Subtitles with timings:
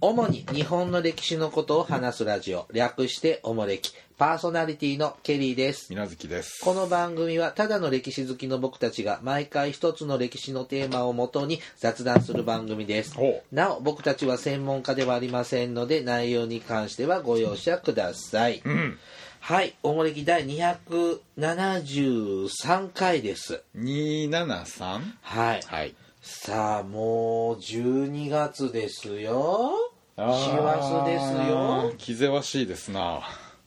[0.00, 2.68] 主に日本の歴史のことを話すラジオ。
[2.72, 5.88] 略しておもれきパーソナリティのケリーです。
[5.88, 6.60] 水無月です。
[6.62, 13.16] この番組はただの歴史好きの僕たちが毎回一つの歴史のテーマをもとに雑談する番組です。
[13.16, 19.00] ほなお僕たちは専門家ではありませんので内容に関してはご容赦ください、うん。
[19.40, 19.74] はい。
[19.82, 23.64] おもれき第273回です。
[23.76, 25.62] 273はい。
[25.66, 25.96] はい
[26.30, 29.72] さあもう12月ですよ。
[30.14, 31.94] 師走ですよ。
[31.96, 33.22] 気ぜわしいですな。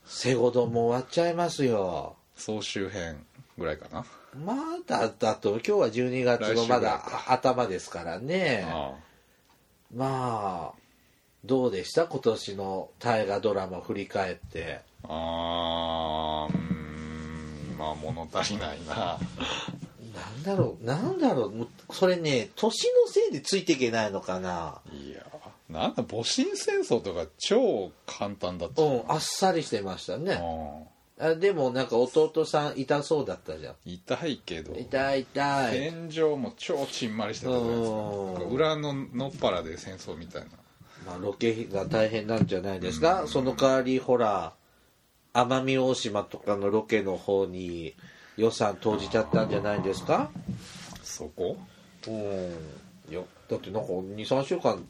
[0.05, 2.17] セゴドも終わっちゃいますよ。
[2.35, 3.25] 総集編
[3.57, 4.05] ぐらいかな。
[4.45, 8.63] まだだと今日は12月のまだ頭ですからね。
[8.69, 8.91] あ
[9.91, 10.79] まあ
[11.43, 12.05] どうでした？
[12.05, 14.81] 今年の大河ドラマ振り返って。
[15.05, 19.17] ああーうーんまあ物足りないな
[20.21, 24.79] なんだろうなんだろうもうそれね年のせいでついていけないのかな。
[24.91, 25.25] いや
[25.69, 28.81] なんだ戊辰戦争とか超簡単だった。
[28.81, 30.33] うんあっさりしてましたね。
[31.19, 31.25] うん。
[31.25, 33.75] あでもなんか弟さん痛そうだったじゃん。
[33.85, 34.73] 痛いけど。
[34.77, 35.79] 痛い痛い。
[35.79, 38.35] 天井も超ちんまりしてたじゃないですうん。
[38.35, 40.49] か裏ののっぱらで戦争みたいな。
[41.05, 44.53] まあ、ロケ費が大変なんじゃないですか、その代わりほら
[45.33, 47.95] 奄美大島とかのロケの方に
[48.41, 50.31] 予算投じちゃったんじゃないですか？
[51.03, 51.55] そこ？
[52.07, 52.13] うん。
[52.13, 54.83] いやだってなんか23週間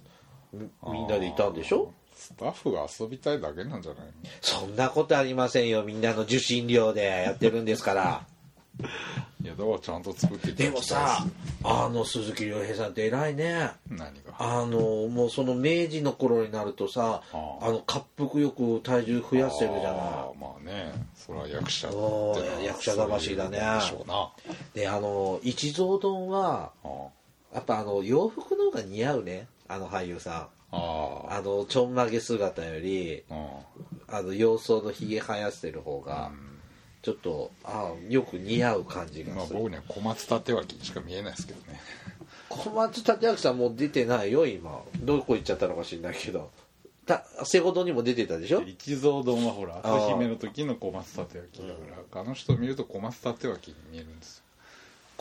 [0.53, 1.91] みみんなでいたんでしょ？
[2.15, 4.11] スタッフが遊びたいだけなんじゃないの？
[4.41, 5.83] そんなことありませんよ。
[5.83, 8.25] みんなの受信料でやってるんですから
[9.43, 11.25] いやだからちゃんと作ってでもさ
[11.63, 13.71] あの鈴木亮平さんって偉いね。
[13.89, 14.33] 何が？
[14.39, 17.69] あのもうその明治の頃になるとさああ。
[17.69, 20.39] の滑腹よく体重増やせるじゃない。
[20.39, 20.93] まあね。
[21.15, 23.59] それは役者って役者魂だね。
[23.59, 24.31] でしょうな。
[24.73, 26.87] であの一蔵丼はあ
[27.53, 29.47] やっぱあの洋服の方が似合うね。
[29.67, 30.79] あの俳優さあん。
[30.79, 31.41] ああ。
[31.41, 33.59] のちょんまげ姿よりあ
[34.07, 36.31] あの洋装のひげ生やしてる方が
[37.01, 41.79] ちょっとあよく似合う感じまあがする、僕には小松立脇にしか見えないですけどね。
[42.49, 44.81] 小松立明さんもう出てないよ今。
[44.99, 46.51] どこ行っちゃったのか知んないけど。
[47.05, 48.61] たセゴドにも出てたでしょ？
[48.61, 50.05] 一蔵丼はほらあー。
[50.05, 51.73] 篤姫の時の小松立脇だか
[52.13, 54.40] ら、あの人見ると小松立脇に見えるんですよ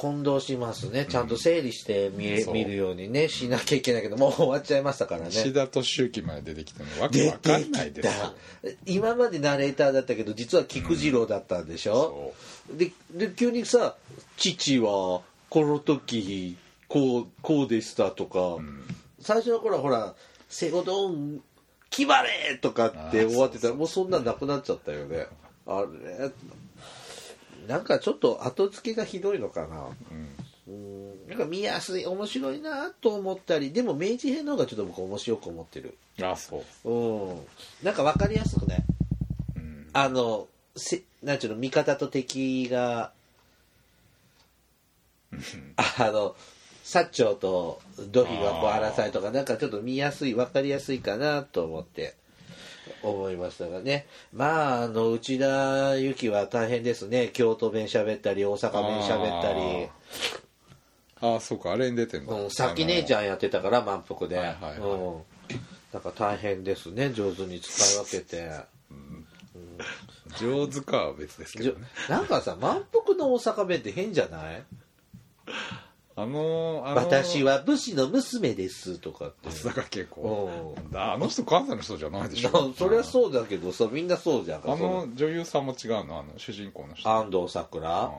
[0.00, 1.04] 混同しますね。
[1.04, 2.54] ちゃんと整理して見,、そう。
[2.54, 5.28] 見るようにねしなきゃいけないけどもう終わっちゃいましたからね。
[5.28, 8.12] 石田敏行まで出てきてもわけ出わかてんないですよ。
[8.86, 12.32] 今までナレーターだったけど実は菊次郎だったんでしょ、
[12.72, 13.96] でで急にさ
[14.38, 16.56] 「父はこの時
[16.88, 18.56] こうこうでした」とか、
[19.20, 20.14] 最初の頃はほら
[20.48, 21.42] 「セゴドン
[21.90, 25.26] 決まれ!」とかって終わってたらもうそんなんなくなっちゃったよね。
[25.66, 26.30] あれ？
[27.70, 29.86] なんかちょっと後付けがひどいのかな。
[30.68, 31.28] うん。
[31.28, 35.96] なんか見やすい面白いなと思ったりでも明治編の方がちょっと僕面白く思ってる。
[36.20, 36.90] あそう。
[36.90, 37.38] うん。
[37.84, 38.84] なんか分かりやすくね
[39.54, 39.86] うん。
[39.92, 43.12] あのせなんちゅうの味方と敵が
[45.76, 46.34] あの
[46.84, 52.14] 薩長と土肥がこう争いとかなんかちょっと見やすい分かりやすいかなと思って
[53.02, 54.06] 思いましたがね。
[54.32, 57.30] まああの内田有紀は大変ですね。
[57.32, 59.88] 京都弁喋ったり大阪弁喋ったり。
[61.22, 64.78] ああそうかあれに出てんだ、うん、さっき姉ちゃんやってたから満腹で、はいはいはい。
[64.78, 65.22] うん。
[65.92, 67.12] なんか大変ですね。
[67.12, 68.50] 上手に使い分けて。
[70.38, 71.86] 上手かは別ですけどね。
[72.08, 74.62] なんかさ満腹の大阪弁って変じゃない？
[76.16, 79.48] あのあの私は武士の娘ですとかって。
[79.48, 80.74] 松坂慶子。
[80.92, 82.50] あの人関西の人じゃないでしょ。
[82.68, 84.62] な そりゃそうだけどさみんなそうじゃん。
[84.62, 86.18] かあの女優さんも違うの？
[86.18, 87.08] あの主人公の人。
[87.08, 88.10] 安藤サクラ。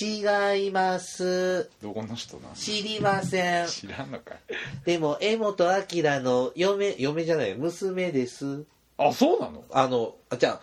[0.00, 1.68] 違います。
[1.82, 3.66] どこの人なん知りません。
[3.68, 4.38] 知らんのかい。
[4.86, 8.64] でも江本明の嫁嫁じゃない娘です。
[8.96, 9.64] あそうなの？
[9.70, 10.60] あのあじゃあ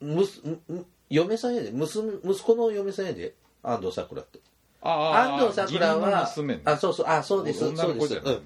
[0.00, 1.70] むすむむ嫁さんやで。
[1.70, 3.34] 娘息子の嫁さんやで。
[3.62, 4.38] 安藤サクラって
[4.86, 8.14] 安藤サクラはあそうそうあそうです女そうです。
[8.16, 8.42] うん。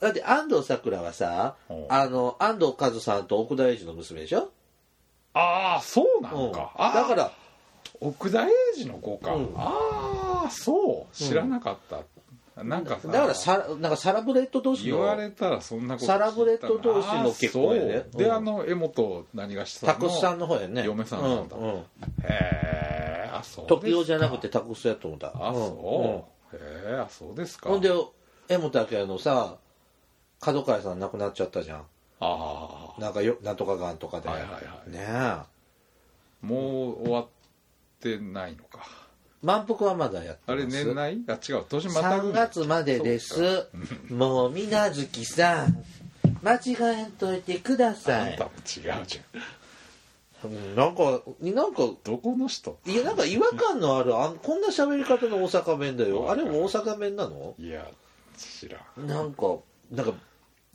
[0.00, 1.72] だって安藤サクラはさう。
[1.74, 4.50] んあの安藤和さんと奥田英二の娘でしょ、
[5.34, 7.32] ああそうなうんのか、あーだから
[8.00, 9.54] 奥田英二の子か、うん。
[9.56, 11.16] ああそう。
[11.16, 18.28] 知らなかった、なんかさだからさなんかサラブレッド同士言わのれたらそんなことサラブレッド同士の結婚やねで、う。
[18.28, 20.84] んあの江本何がしさんのタクスさんの方やね。
[20.84, 21.56] 嫁さんなんだ。
[21.56, 21.70] うんうん。
[21.70, 21.82] へ
[22.28, 22.93] えあ
[23.44, 25.32] そう時代じゃなくてタクスやと思った。
[25.34, 26.58] あうんそう、へ
[26.92, 27.68] えあそうですか。
[27.70, 27.90] うんほんで
[28.48, 29.56] 江本明のさ
[30.40, 31.78] 角川さん亡くなっちゃったじゃん。
[32.20, 34.90] ああなんかよなんとかがんとかで、はいはいはい。
[34.90, 34.98] ね
[36.42, 36.46] え。
[36.46, 37.26] もう終わっ
[38.00, 38.86] てないのか。
[39.42, 41.18] 満腹はまだやってあれ年内？
[41.28, 41.64] あ違う。
[41.68, 43.66] 年またぐ3月までです。
[44.10, 45.84] もう水無月さん
[46.42, 48.34] 間違えんといてくだあさい。
[48.34, 49.04] んたも違うじゃん
[50.48, 50.76] うん。
[50.76, 52.78] なんかなんかどこの人？
[52.86, 56.30] いやなんか違和感のあるあんこんな喋り方の大阪弁だよ。
[56.30, 57.54] あれも大阪弁なの？
[57.58, 57.86] いや
[58.36, 59.06] 知らん。
[59.06, 59.42] なんか
[59.90, 60.12] なんか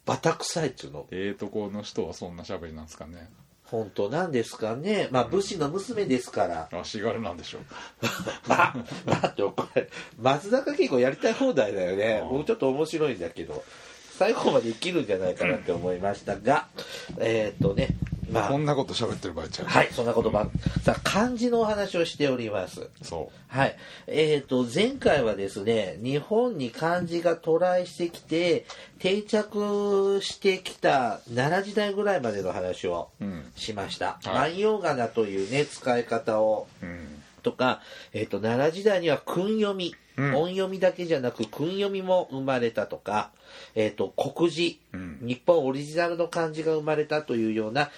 [0.05, 1.05] バタ臭いっつうの。
[1.11, 3.29] ええとこの人はそんな喋りなんですかね？
[3.65, 4.09] 本当？
[4.09, 5.07] なんですかね？
[5.11, 6.69] まあ武士の娘ですから。
[6.81, 7.61] 足軽なんでしょう。
[8.47, 8.75] ま あ
[9.21, 9.89] だってこれ
[10.19, 12.21] 松坂慶子やりたい放題だよね。
[12.23, 13.63] うんもうちょっと面白いんだけど
[14.17, 16.67] 最後まで生きるんじゃないかなって思いましたが
[17.19, 17.89] えーっとね
[18.31, 18.49] まあ。
[18.49, 19.67] こんなこと喋ってる場合ちゃう。
[19.67, 20.49] はいそんな言葉
[20.83, 22.89] さあ漢字のお話をしております。
[23.01, 23.75] そはい。
[24.07, 28.65] えっ、と、前回はですね、日本に漢字が渡来してきて、
[28.99, 33.51] 定着してきた奈良時代ぐらいまでの話をううん。
[33.55, 34.19] しました。
[34.23, 34.51] はい。
[34.53, 37.23] 万葉仮名というね、使い方を、うん。
[37.41, 37.81] とか、
[38.13, 40.35] えっ、と、奈良時代には訓読み、うん。
[40.35, 43.31] 音読みだけじゃなく訓読みも生まれたとか、
[43.73, 45.17] えっ、と、国字、うん。
[45.21, 47.89] 日本オリジナルの漢字が生まれたというような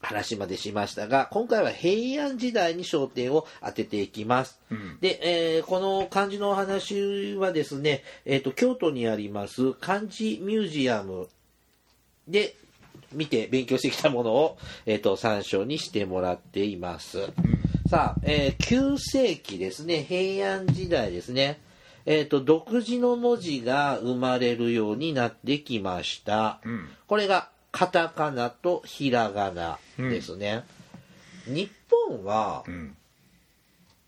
[0.00, 4.58] 話までしましたが、今回は平安時代に焦点を当てていきます。
[4.70, 11.28] うんで、えーこの漢字のお話はですね、えっ、と、京都にあります漢字ミュージアム
[12.26, 12.54] で
[13.12, 17.18] 見て勉強してきたものを、えっ、と、参照にしてもらっています。
[17.88, 21.60] さあ、えー9世紀ですね、平安時代ですね。
[22.06, 26.60] えっ、と、独自の文字が生まれるようになってきました。
[26.64, 30.64] うんこれがカタカナとひらがなですね。
[31.46, 31.70] 日
[32.08, 32.96] 本はう、ん。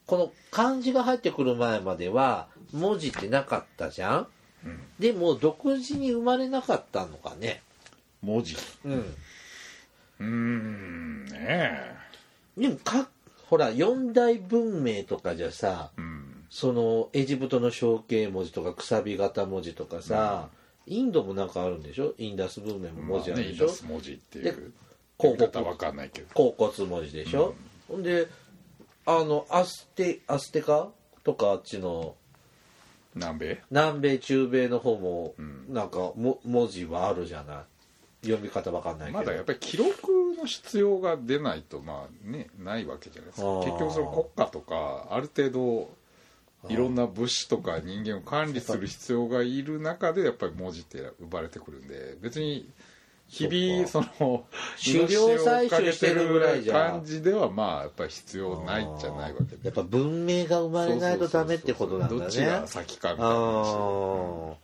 [0.07, 4.27] この漢字が入ってくる前までは文字ってなかったじゃん？
[4.65, 4.81] うん。
[4.99, 7.63] でも独自に生まれなかったのかね？
[8.21, 8.57] 文字。
[8.85, 8.93] うん。
[8.99, 11.25] うーん。
[11.27, 11.97] ねえ。
[12.57, 13.09] でもか
[13.47, 16.45] ほら四大文明とかじゃさうん。
[16.51, 20.51] そのエジプトの象形文字とかくさび型文字とかさ、
[20.87, 22.15] インドもなんかあるんでしょ？
[22.19, 24.73] インダス文明も文字あるでしょ、まあねインダス文字っていでう。
[25.17, 26.29] こう言い方わかんないけど。
[26.35, 27.55] 甲骨文字でしょ、
[27.89, 28.29] ほんで
[29.07, 30.89] あのアステアステカ
[31.25, 32.15] とかあっちの
[33.15, 33.63] 南米？
[33.71, 35.73] 南米中米の方もん。
[35.73, 37.65] なんかも文字はあるじゃな
[38.25, 38.27] い？
[38.27, 39.93] 読み方わかんないけど、まだやっぱり記録
[40.39, 43.49] の必要が出ないとまあねないわけじゃないですか。
[43.59, 45.91] 結局その国家とかある程度
[46.69, 52.71] いろんな物資とか人間を管理する必要がいる中でやっぱり文字って生まれてくるんで別に
[53.33, 54.45] 日々その
[54.79, 56.91] 狩猟採集してるぐらいじゃ。
[56.91, 59.65] 感じではまあやっぱり必要ないんじゃないわけで。
[59.65, 62.21] やっぱ文明が生まれないとダメってことなんだね。
[62.21, 64.55] どっちが先かみたいなあ話ー。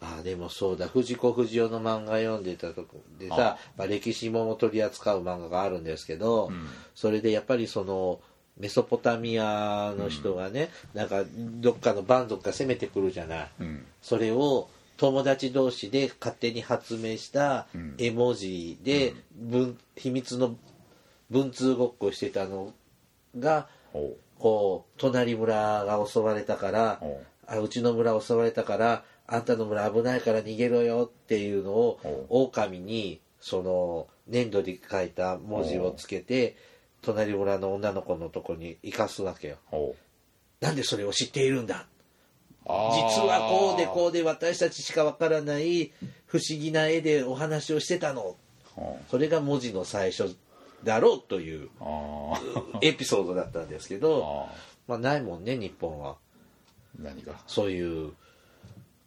[0.00, 0.88] あーでもそうだ。
[0.88, 6.68] 藤子不二雄の漫画読んでたとこでさまあ、歴史もの取り扱う漫画があるんですけど、ん。
[6.96, 8.18] それでやっぱりその
[8.58, 13.86] メソポタミアの人がね、なんかどっかの蛮族が攻めてくるじゃない、うん。
[14.02, 17.94] それを友達同士で勝手に発明したうん。
[17.98, 20.56] 絵文字で文秘密の
[21.30, 22.72] 文通ごっこしてたの
[23.38, 23.68] が
[24.38, 27.00] こう隣村が襲われたから
[27.46, 36.56] あうちの村襲われたからあんたの村危ないから逃げろよっていうのを狼にその粘土で書いた文字をつけて
[37.02, 39.94] 隣村の女の子のとこに生かすわけよ。
[40.60, 41.86] なんでそれを知っているんだ？
[42.64, 45.92] 実はこうでこうで私たちしかわからない
[46.26, 48.36] 不思議な絵でお話をしてたの。
[49.10, 50.36] それが文字の最初
[50.84, 51.68] だろうという
[52.82, 54.54] エピソードだったんですけどあ
[54.86, 56.16] まあないもんね日本は。
[57.00, 57.40] ー何が？
[57.46, 58.12] そういう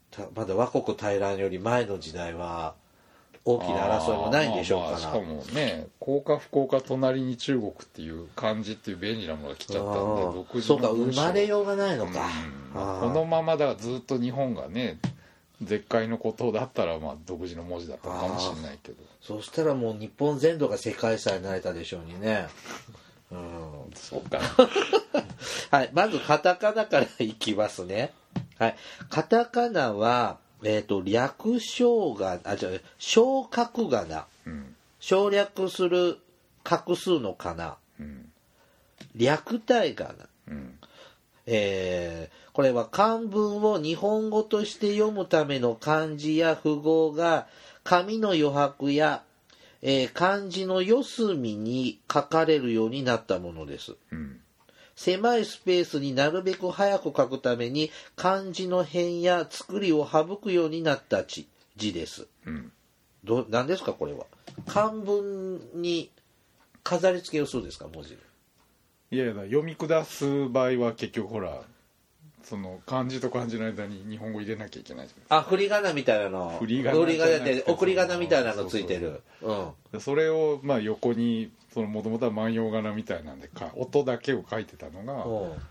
[0.10, 2.76] たまだ倭国大乱より前の時代は
[3.44, 12.28] 大きな争いもないんでしょうからしかもね幸か不幸か隣に中国っていう漢字っていう便利なものが来ちゃったんで独自そうか生まれようがないのか、
[12.76, 13.10] うん。
[13.10, 15.00] このままだずっと日本がね
[15.64, 18.98] 絶海のことだったらまあ独自の文字だったかもしれないけど。
[19.22, 22.48] そしたらもう日本全土が世界遺産になれたでしょうにね。
[23.32, 23.92] うん。
[23.94, 24.40] そうか。
[25.72, 28.14] はい、まずカタカナからいきますね。
[28.58, 28.76] はい、
[29.10, 34.26] カタカナは、えっ、と、略称が、あ、じゃ小角仮名。
[34.46, 36.20] うん省略する
[36.64, 37.78] 画数の仮名。
[38.00, 38.32] うん
[39.16, 40.30] 略体仮名。
[40.50, 40.80] うん
[41.48, 47.48] えーこれは漢文を日本語として読むための漢字や符号が
[47.86, 49.24] 紙の余白や、
[49.82, 53.96] えー漢字の四隅に書かれるようになったものです。
[54.12, 54.41] うん
[55.02, 62.28] 狭いスペースになるべく早く書くために漢字の辺や作りを省くようになった字字です。
[62.46, 62.72] うん。
[63.24, 64.28] ど何ですかこれは。
[64.68, 66.12] 漢文に
[66.84, 68.16] 飾り付けをするんですか文字
[69.10, 71.62] いやいや読み下す場合は結局ほら
[72.44, 76.58] その漢字と漢字の間に日本語入れなきゃいけないじあ振り仮名みたいなの。
[76.60, 79.24] 振り仮名振り仮名っじゃなくてて送り仮名みたいなのついてる。
[80.00, 85.56] それをまあ横にもともとは万葉仮名みたいなんでか音だけを書いてたのが、う。
[85.56, 85.62] ん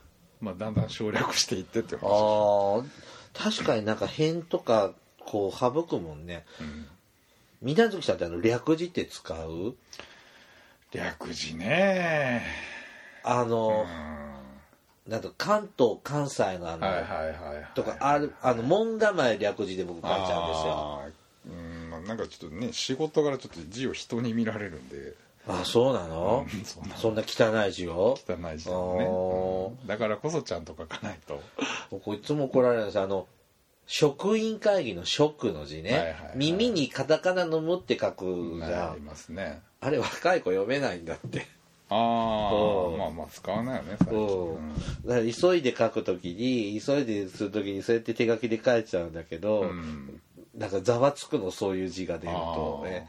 [0.41, 2.07] まあ、だんだん省略していってって話。
[2.07, 2.83] あ
[3.35, 4.93] 確かになんか辺とか
[5.27, 6.47] こう省くもんね。
[6.61, 6.87] うん。
[7.61, 9.75] 水月さんってあの略字って使う？
[10.93, 12.43] 略字ね。
[13.23, 13.49] あうん。
[13.51, 13.87] の、は
[15.07, 17.69] なんか関東関西のあの、いはいはいはい。
[17.75, 21.03] とかあるあの門構え略字で僕書いちゃうんですよ。
[21.49, 21.91] うん。
[21.91, 25.15] まあなんかちょっとね仕事柄ちょっと字を人に見られるんで
[25.49, 28.19] あそうなの、うんそんなそんな汚い字を？
[28.29, 29.87] 汚い字でもあね、うん。
[29.89, 31.43] だからこそちゃんと書かないと。
[31.91, 33.27] 僕いつも怒られるんですあの
[33.87, 36.33] 職員会議の職の字ね、はいはいはい。
[36.37, 38.91] 耳にカタカナの「む」って書くじゃん。
[38.93, 39.63] ありますね。
[39.81, 41.47] あれ若い子読めないんだって。
[41.89, 42.95] あうん。
[42.95, 44.19] あまあまあ使わないよね最近。
[44.19, 44.55] うん。
[44.55, 44.75] うん
[45.07, 50.21] だから急いで書くときに急いでするときにそうやって手書きで書いちゃうんだけど、うん。
[50.55, 52.83] なんかざわつくのそういう字が出ると。
[52.85, 53.09] ね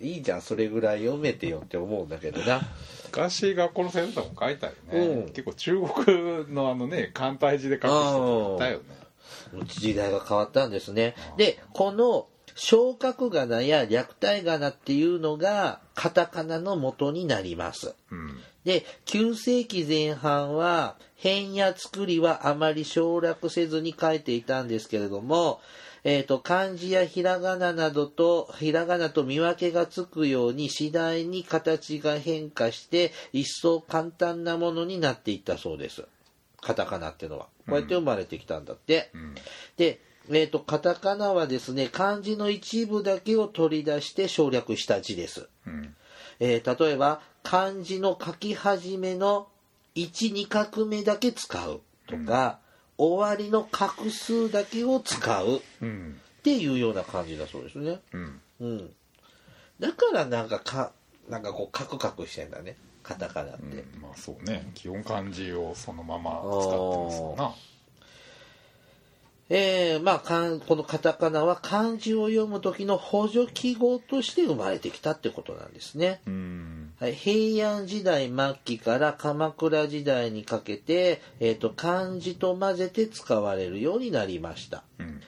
[0.00, 2.60] いいじゃんそれぐらい読めてよって思うんだけどな。
[3.06, 5.26] 昔学校の先生も書いたよね、うん。
[5.28, 8.84] 結構中国のあのね簡体字で書く人いたよね。
[9.66, 11.14] 時代が変わったんですね。
[11.36, 17.94] でこの昇格仮名や略体仮名っていうのがカタカナの元になります。
[18.10, 18.38] うん。
[18.64, 25.60] で9世紀前半は変や作りはあまり省略せずに書いていたんですけれども、
[26.08, 36.04] えー、と漢字やひらがななどとひらがなと見分けがつくように次第に形が変化して一層簡単なものになっていったそうです。
[36.60, 37.46] カタカナっていうのは。
[37.68, 39.34] こうやって生まれてきたんだって、うん。
[39.76, 45.48] で、えー、とカタカナはですね漢字の一部だけを取り出して省略した字です。
[45.66, 45.96] うん。
[46.38, 49.48] えー例えば漢字の書き始めの
[49.96, 52.60] 12画目だけ使うとか、
[52.98, 57.98] 終わりの画数だけを使うっうんていうような感じだそうですね。
[58.12, 58.90] うんうん。
[59.80, 60.92] だからなんかか、
[61.28, 62.76] なんかこうカクカクしてんだね。
[63.02, 63.62] カタカナって。
[63.64, 67.54] うんまあそうね基本漢字をそのまま使ってますよな
[69.48, 76.20] えーまあかん、このカタカナは漢字を読む時の補助記号として生まれてきたってことなんですね。
[76.26, 76.92] うん。
[76.98, 84.82] はい、平安時代末期から鎌倉時代にかけて、えー、と漢字と混ぜて使われるようになりました。
[84.98, 85.20] うん。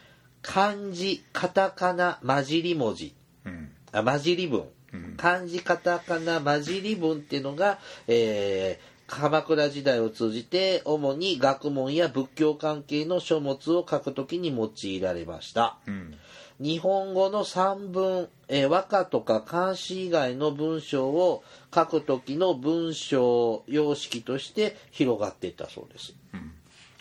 [0.43, 3.15] 漢字カタカナ混じり文字。
[3.45, 3.71] うん。
[3.93, 4.65] あ混じり文。
[4.95, 5.15] うん。
[5.17, 15.79] 漢字カタカナ混じり文っていうのが、えー鎌倉時代を通じて主に学問や仏教関係の書物を書くときに用いられました。
[15.87, 16.15] うん。
[16.61, 21.43] 日本語の散文、えー和歌とか漢詩以外の文章を
[21.75, 26.15] 書く時の文章様式として広がっていったそうです。
[26.35, 26.53] うん。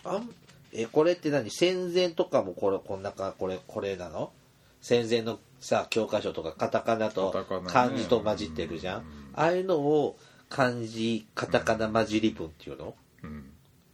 [0.04, 0.30] あん？
[0.72, 1.50] えーこれって何？
[1.50, 4.32] 戦前とかもこれこんなかこれこれなの？
[4.80, 7.34] 戦前のさ教科書とかカタカナと
[7.66, 9.02] 漢字と混じってるじゃん、
[9.34, 10.16] ああいうのを
[10.48, 13.50] 漢字カタカナ混じり文っていうの、うん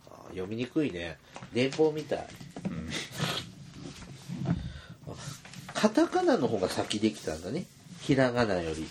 [0.07, 1.19] あー読みにくいね。
[1.53, 2.27] 年俸みたい。
[2.67, 2.89] うん
[5.75, 7.67] カタカナの方が先できたんだね。
[8.01, 8.87] ひらがなより。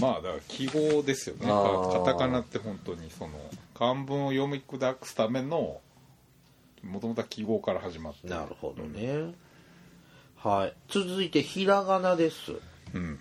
[0.00, 1.46] まあだから記号ですよね。
[1.46, 3.32] カタカナって本当にその
[3.74, 5.80] 漢文を読み砕くための
[6.82, 8.28] もともとは記号から始まって。
[8.28, 9.34] なるほどね、
[10.36, 10.72] はい。
[10.88, 12.52] 続いてひらがなです。
[12.94, 13.20] うん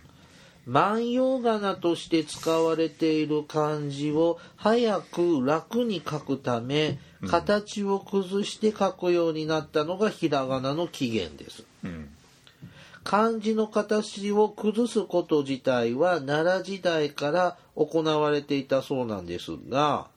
[0.65, 11.63] 万葉仮名として使われている漢字を早く楽に書くため形を崩して書くようになったのがひらがなの起源です。
[11.83, 12.09] うん。
[13.03, 20.07] 漢字の形を崩すこと自体は奈良時代から行われていたそうなんですが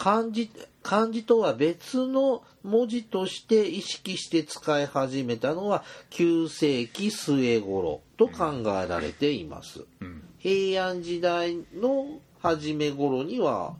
[0.00, 0.50] 漢字
[0.82, 9.84] 漢字とは別の文字として意識して使い始めたのは9世紀末頃と考えられています。
[10.00, 10.22] うん。
[10.38, 13.74] 平安時代の初め頃には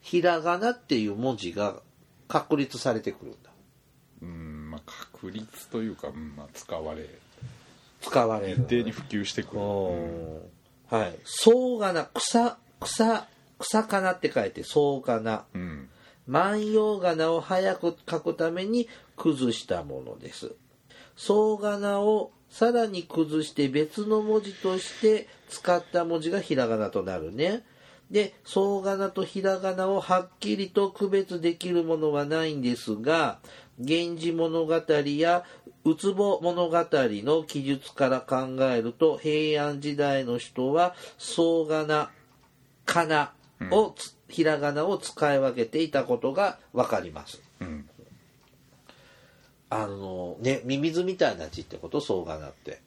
[0.00, 1.76] ひらがなっていう文字が
[2.26, 3.50] 確立されてくるんだ。
[4.22, 7.08] うんまあ確率というか、うんまあ、使われ
[8.00, 11.18] 使われる一定に普及してくる、おーはい。
[11.22, 13.28] 草がな草草
[13.62, 15.88] 草かなって書いて草がなうん。
[16.26, 20.54] 万葉仮名を早く書くために崩したものです。
[21.16, 27.64] 草仮名をさらに崩して別の文字として使った文字がひらがなとなるね。
[28.10, 33.38] で草仮名とひらがなをはっきりと区別できるものはないんですが
[33.80, 34.74] 「源氏物語」
[35.16, 35.44] や
[35.84, 42.10] 「ウツボ物語」の記述から考えると平安時代の人は草仮名
[42.84, 43.32] かな
[43.70, 47.40] をつ、ひらがなを使い分けていたことが分かります。
[47.60, 47.88] うん。
[49.70, 52.00] あのねミミズみたいな字ってこと？
[52.00, 52.80] 総仮名って。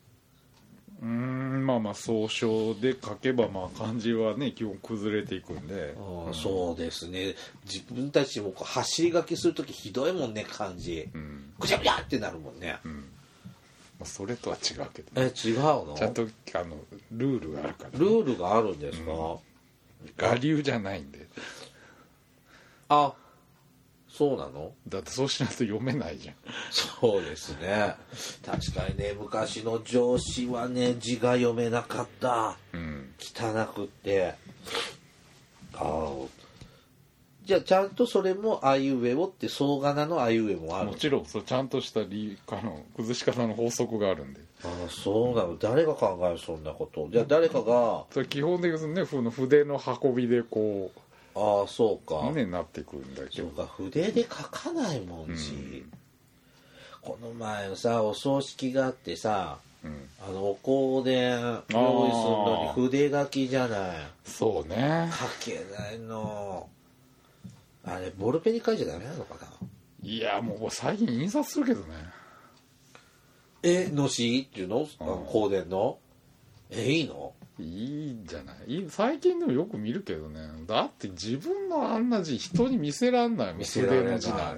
[1.01, 5.95] うーんまあまあ総称で書けばまあ漢字はね基本崩れていくんで。
[5.97, 7.35] ああそうですね。
[7.65, 11.09] 自分たちもこう走り書きする時ひどいもんね漢字。
[11.13, 11.53] うん。
[11.59, 12.77] ぐちゃぐちゃってなるもんね。
[12.83, 13.05] うん。
[13.97, 15.95] まあ、それとは違うけどえね違うの？
[15.97, 16.75] ちゃんとあの
[17.13, 19.11] ルールがあるからルールがあるんですか、
[20.19, 21.27] 我流じゃないんで。
[22.89, 23.13] あ
[24.07, 24.71] そうなの？
[24.87, 26.35] だってそうしないと読めないじゃん。
[26.71, 27.95] そうですね。
[28.45, 32.57] 確かにね昔の上司はね字が読めなかった。
[32.73, 33.13] うん。
[33.19, 34.35] 汚くって。
[35.73, 36.11] ああ
[37.43, 40.91] じゃあちゃんとそれもあいうえおって総仮名のあいうえもある？
[40.91, 45.57] もちろんそうちゃんとした理あの崩し方の法則があるんでああそうなの。
[45.57, 47.09] 誰が考えるそんなこと？
[47.11, 50.91] じゃあ誰かがそれ基本的にねふの筆の運びでこ
[51.35, 53.49] ああそうか、うねなってくるんだけど。
[53.49, 55.85] そうか筆で書かないもん字、
[57.01, 60.07] この前のさお葬式があってさうん。
[60.27, 63.97] あのお香で用意するのに筆書きじゃない。
[64.23, 65.11] そうね。
[65.11, 66.67] 書けないの。
[67.83, 69.47] あれボールペンに書いちゃダメなのかな？
[70.01, 71.87] いやもう最近印刷するけどね
[73.65, 74.87] えのしっていうの？
[74.99, 75.97] あの香典の？
[76.69, 77.33] えいいの？
[77.57, 78.85] いいんじゃない？
[78.89, 80.41] 最近でもよく見るけどね。
[80.67, 84.15] だって自分のあんな字人に見せらんない見せられない。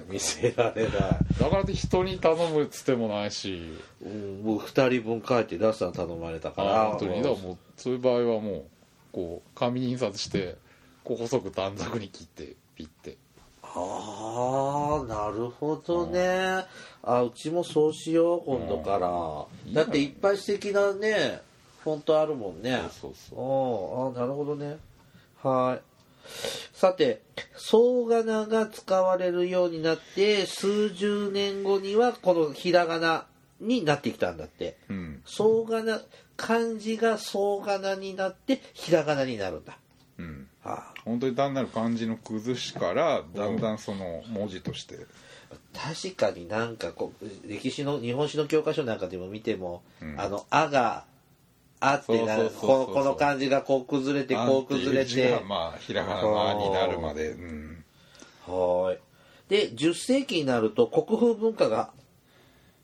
[0.08, 0.92] 見せられない、
[1.40, 3.62] だからって人に頼むつってもないし。
[4.04, 6.82] うん、もう2人分書いて出すの頼まれたから。
[6.82, 7.22] あ本当に。
[7.22, 8.64] だもうそういう場合はもう
[9.12, 10.56] こう紙に印刷して
[11.04, 13.16] こう細く短冊に切ってピッて
[13.78, 16.64] ああなるほどね。
[17.02, 19.82] あうちもそうしよう今度から。
[19.82, 21.40] だっていっぱい素敵なね
[21.82, 22.82] フォントあるもんね。
[23.00, 24.78] そうそうああなるほどね。
[25.42, 25.82] はい。
[26.72, 27.22] さて
[27.56, 33.26] 総仮名が使われるようになって数十年後にはこのひらがな
[33.60, 34.76] になってきたんだって。
[34.88, 35.22] うん。
[35.24, 36.00] 総仮名
[36.36, 39.78] 漢字が総仮名になってひらがなになるんだ。
[40.18, 44.98] うんあ本当に単なる漢字の崩しからだんだんその文字として。
[45.72, 50.20] 確かになんかこう歴史の日本史の教科書なんかでも見ても、うん。
[50.20, 51.04] あの「あ」が
[51.80, 55.40] 「あ」ってなるこのこの漢字がこう崩れてこう崩れて。
[55.46, 57.30] まあひらがなの「あ」になるまで。
[57.30, 57.84] うん。
[58.46, 58.98] はーい。
[59.48, 61.90] で10世紀になると国風文化が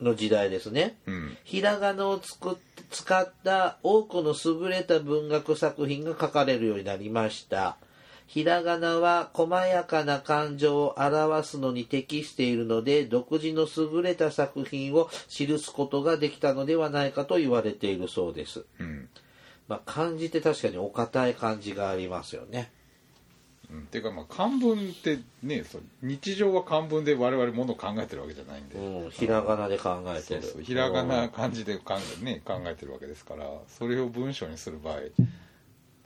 [0.04, 0.96] の時代ですね。
[1.06, 1.36] うん。
[1.44, 2.54] ひらがなを作っ
[2.90, 7.76] 使った多くの優れた文学作品が書かれるようになりました。
[8.26, 19.08] ひらがなは細やかな感情を表すのに適しているので独自の優れた作品を記すことができたのではないかと言われているそうです、うん。
[19.68, 22.70] まあ、漢字って確かにお堅い漢字がありますよね
[23.74, 23.82] うん。
[23.82, 30.42] っていうかまあ漢文ってねそう日常は漢文で我々ものを考えてるわけじゃないんで、うんひらがなで考えてる。
[30.42, 34.98] そうそうひらがな漢字で考え,、ね、考えてるわけですからそれを文章にする場合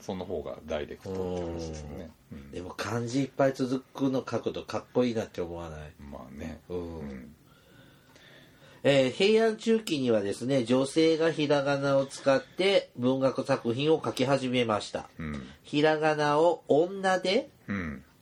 [0.01, 2.51] その方がダイレクトって話ですよね、うん。
[2.53, 5.81] でも漢字いっぱい続くの書くとかっこいいなって思わない？
[6.01, 6.61] まあね。
[6.69, 6.99] うん。
[7.01, 7.35] うん。
[8.85, 15.09] えー平安中期にはですね女性がひらがなを使って文学作品を書き始めました。
[15.19, 15.43] うん。
[15.65, 17.58] ひらがなを女でうん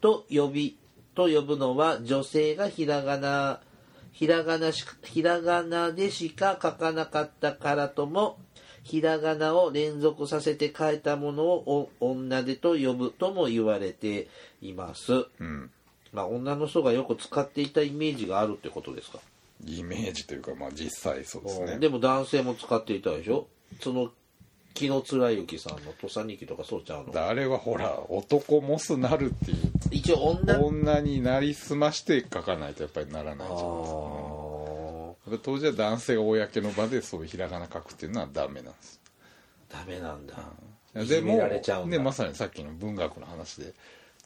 [0.01, 0.79] と呼び
[1.15, 3.61] と呼ぶのは女性がひらがな
[4.13, 8.39] ひらがなしひらがなでしか書かなかったからとも
[8.83, 14.29] ひらがなを連続させて書いたものをお女でと呼ぶとも言われて
[14.63, 15.13] います。
[15.13, 15.71] うん。
[16.13, 19.19] まあ女の人がよく使っていたイメージがあるってことですか？
[19.67, 21.79] イメージというかまあ実際そうですね。
[21.79, 23.49] でも男性も使っていたでしょ？
[23.81, 24.13] その
[24.77, 25.03] 紀貫
[25.35, 27.27] 之さんの「土佐日記」とかそうちゃうの？
[27.27, 29.73] あれはほら男モスなるっていう。
[29.91, 30.61] 一応女？
[30.61, 35.43] 女になりすまして書かないとやっぱりならないじゃないですか。
[35.43, 39.01] 当時は男性が公の場でそういうひらがな書くっていうのはダメなんです。
[39.69, 40.35] ダメなんだ。
[40.95, 41.09] うん。
[41.09, 41.87] だ。
[41.87, 43.75] ね、まさにさっきの文学の話で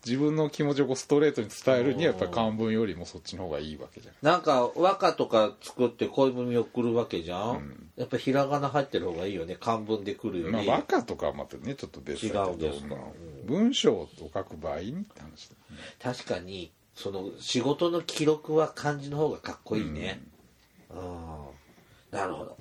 [0.05, 9.57] 自分の気持ちをこうストレートに伝えるにはやっぱり漢文よりもそっちの方がいいわけじゃないなんか和歌とか作って恋文を送るわけじゃん、やっぱひらがな入ってる方がいいよね。
[9.61, 12.99] 漢文で来るより、まあ和歌とかはまたねちょっと別だけど違うんですかう
[13.45, 15.57] ん文章を書く場合にって話だ
[16.03, 20.21] 確かにその仕事の記録は漢字の方がかっこいいね。
[20.91, 20.99] うん。
[22.11, 22.57] なるほど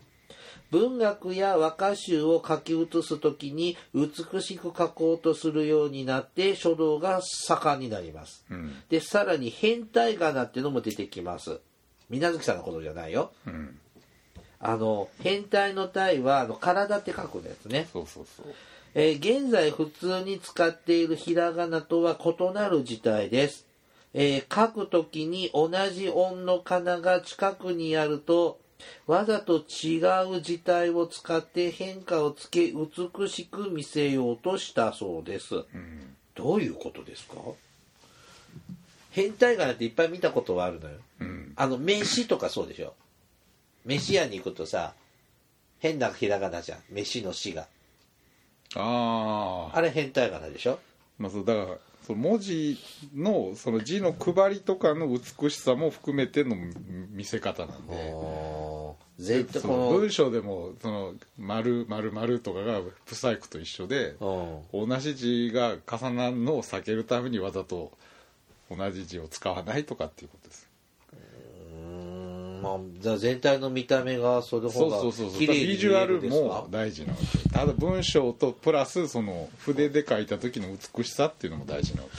[0.71, 8.45] 文学や和歌集を書き写す時に美しく書こうとするようになって書道が盛んになります。
[8.49, 8.73] うん。
[8.89, 11.60] でさらに変態仮名っていうのも出てきます。
[12.10, 13.32] 水無月さんのことじゃないよ。
[13.45, 13.79] うん。
[14.60, 17.88] あの変態の体はあの体って書くんですね。
[17.91, 18.45] そうそうそう。
[18.95, 23.65] えー現在普通に使っているひらがなとは異なる字体です。
[24.13, 28.60] えー書くときに同じ音のかなが近くにあると、
[29.07, 30.01] わざと違
[30.37, 35.55] う字体を使って変化をつけ美しく見せようとしたそうです。
[35.55, 37.35] うんどういうことですか？
[39.11, 40.95] 変態仮名っていっぱい見たことはあるのよ。
[41.19, 42.93] うんあの、飯とかそうでしょ。
[43.85, 44.93] 飯屋に行くとさ、
[45.79, 46.79] 変なひらがなじゃん。
[46.89, 47.67] 飯の死が。
[48.75, 50.79] あああれ変態仮名でしょ？
[51.17, 51.77] まあそうだから
[52.10, 52.80] その文字
[53.13, 56.56] のその字の配りとかの美しさも含めての
[57.12, 58.15] 見せ方なんで。
[59.19, 64.15] 絶対文章でもその丸丸丸とかが不細工と一緒で。
[64.19, 67.91] 同じ字が重なるのを避けるためにわざと
[68.72, 70.68] 同じ字を使わないとかっていうことです
[72.62, 77.50] まあ、じゃあ全体の見た目がそれそう方がそうそうそう綺麗に見ビジュアルも大事なわけ。
[77.50, 82.10] ただ文章とプラスその筆で書いた時の美しさっていうのも大事なわ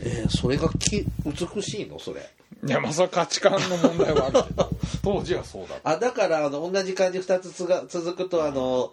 [0.00, 1.98] えーそれがき美しいの？
[1.98, 2.20] それ。
[2.62, 4.70] けいやまあそれは価値観の問題はあるけど。
[5.02, 5.90] 当時はそうだった。
[5.90, 8.92] あだからあの同じ漢字2つつが続くとあの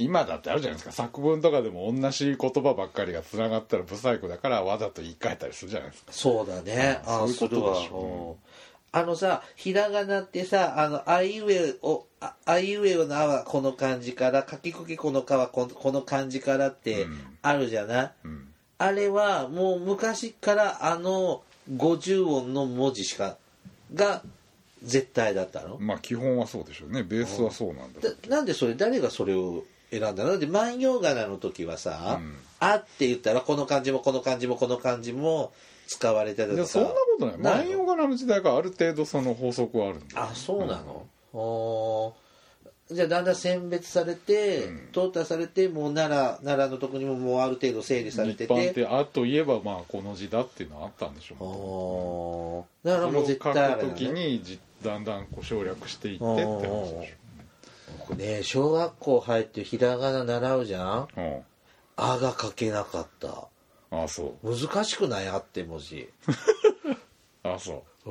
[0.00, 0.92] 今だってあるじゃないですか。
[0.92, 6.12] 作文とかでも同じ言葉ばっかりがつながったら不細工だからわざと言い換えたりするじゃないですか。
[6.12, 7.00] そうだね。
[7.04, 8.48] あそういうことでしょうん
[8.90, 17.20] あのさひらがなってさあのあいうえおああいうえおの「あ」はこの漢字からかきくけこの「か」はこのこの漢字からってうん。
[17.42, 18.48] あるじゃない、うん。
[18.78, 23.36] あれはもう昔からあの50音の文字しか
[23.94, 24.22] が
[24.82, 25.76] 絶対だったの？
[25.78, 27.02] まあ基本はそうでしょうね。
[27.02, 30.38] ベースはそうなんだだなんでそれ誰がそれを選んだの？
[30.38, 32.36] で万葉仮名の時はさ「うん。
[32.60, 35.52] あ」って言ったらこの漢字もこの漢字もこの漢字も
[35.88, 36.66] 使われてたとか。
[36.66, 37.38] そんなことない。
[37.38, 42.94] 万葉仮名の時代がある程度その法則はあるあそうなの、おー。
[42.94, 44.88] じゃあだんだん選別されて、うん。
[44.92, 52.88] 淘汰されてもう奈良奈良のとこにももうある程度整理されて一般てってあといえばまあこの字だっていうのはあったんでしょうおー。
[52.88, 57.14] だからもう絶対あれだ、く時ね、にじだんだんこう省略していってって話でし
[57.98, 58.42] 僕ね。
[58.42, 60.86] 小学校入ってひらがな習うじゃん？
[60.86, 61.40] ょうん
[61.96, 63.48] 「あ」が書けなかった
[63.90, 64.56] ああそう。
[64.56, 65.28] 難しくない？
[65.28, 66.08] あって文字。
[67.42, 68.10] ああそう。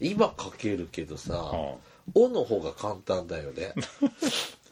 [0.00, 1.76] 今書けるけどさは
[2.14, 3.72] 「お」の方が簡単だよね。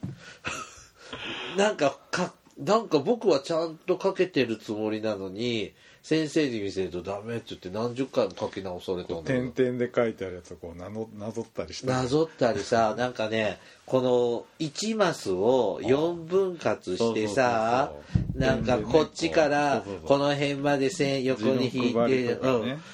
[1.57, 5.73] なんかかなんか僕はちゃんと書けてるつもりなのに
[6.05, 11.87] 先生に見せるとダメって言って何十回も書き直されたんだ点々で書いてあるやつをこうなのなぞったりして。
[11.87, 17.93] なぞったりさなんかねこの1マスを4分割してさ
[18.35, 22.49] なんかこっちからこの辺まで線横に引いて、ねう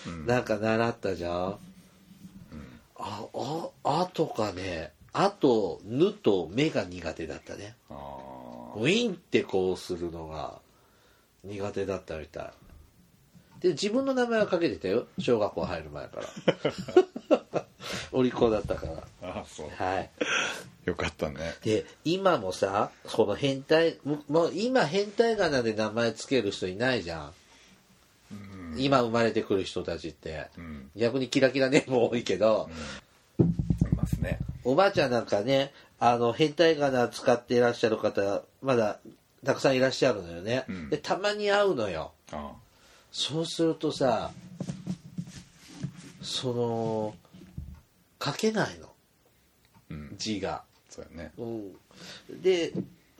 [0.06, 0.24] うん。
[0.24, 1.58] ん、なんか習ったじゃん、
[2.96, 7.74] あああとかねあと「ぬ」と「目」が苦手だったね。
[7.90, 7.94] あ
[8.76, 10.60] ウィンってこうするのが
[11.44, 12.52] 苦手だったみたい。
[13.60, 15.06] で自分の名前はかけてたよ。
[15.18, 17.66] 小学校入る前から。
[18.12, 18.92] お利口だったから。
[19.22, 19.70] ーあそう。
[19.70, 20.10] はい。
[20.84, 21.54] よかったね。
[21.62, 27.32] で今もさこの変態ももう今変態仮名で名前つける人いないじゃん、
[28.76, 30.90] 今生まれてくる人たちって、うん。
[30.96, 32.70] 逆にキラキラネーム多いけど、
[33.38, 38.98] いますねおばあちゃんなんかねあの変態仮名使っていらっしゃる方まだ
[39.44, 40.90] たくさんいらっしゃるのよね、うん。
[40.90, 42.12] でたまに会うのよ。
[42.32, 42.52] あ
[43.10, 44.30] そうするとさ
[46.22, 47.14] その
[48.22, 48.88] 書けないの。
[49.90, 50.14] うん。
[50.18, 50.62] 字が。
[50.90, 51.32] そうやね。
[51.38, 52.72] うん、で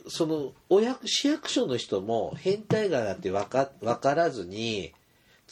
[0.07, 4.93] そのお役市役所の人も変態仮名って分か分からずに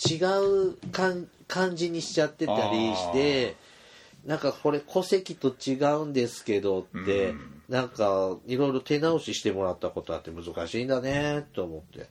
[0.10, 1.16] 違う漢
[1.48, 3.56] 漢字にしちゃってたりして
[4.30, 7.64] なんかこれ戸籍と違うんですけどって、うん。
[7.68, 12.08] なんかいろいろ手直ししてもらったことあって難しいんだねと思って。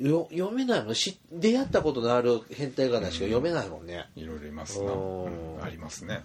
[0.00, 0.94] よ読めないもん。
[0.94, 5.58] し出会ったことのある変態仮名しか読めないもんね、いろいろいますな、うん。
[5.64, 6.20] ありますね。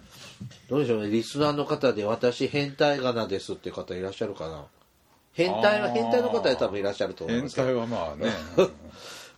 [0.68, 1.10] どうでしょうね。
[1.10, 4.66] リスナーの方で私変態仮名ですって方いらっしゃるかな？
[5.32, 7.66] 変態は変態の方で多分いらっしゃると思い変ますけど。
[7.66, 8.30] 態はまあね。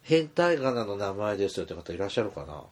[0.03, 2.65] 変態仮名の名前ですよって方いらっしゃるかな？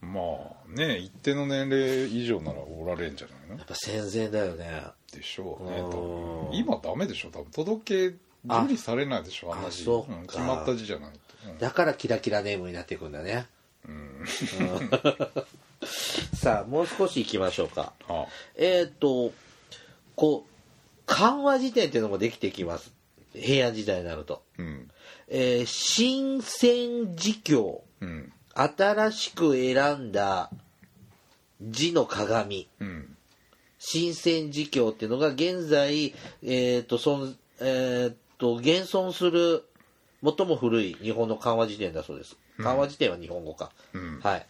[0.00, 3.56] まあね一定の年齢以上ならおられんじゃないの？
[3.56, 4.82] やっぱ戦前だよね。
[5.12, 6.58] でしょうね。
[6.58, 7.30] 今ダメでしょ？
[7.30, 9.52] 多分届け受理されないでしょ？
[9.54, 10.12] あんな字うか。
[10.14, 11.18] ん決まった字じゃないと、
[11.50, 11.58] うん。
[11.58, 13.46] だからキラキラネームになっていくんだね。
[13.88, 14.24] うん。
[16.34, 17.92] さあもう少し行きましょうか。
[18.08, 18.26] あ。
[18.56, 19.32] えっ、と
[20.14, 20.50] こう
[21.06, 22.92] 漢和辞典っていうのもできてきます。
[23.34, 24.90] 平安時代になると、うん。
[25.28, 30.50] えー新鮮辞経うん新しく選んだ
[31.62, 32.68] 字の鏡。
[32.80, 33.16] うん。
[33.78, 39.64] 新鮮辞経っていうのが現在、えーとそんえーと現存する
[40.22, 42.36] 最も古い日本の漢和辞典だそうです。
[42.58, 44.20] 漢和辞典は日本語か、うん。
[44.20, 44.46] はい。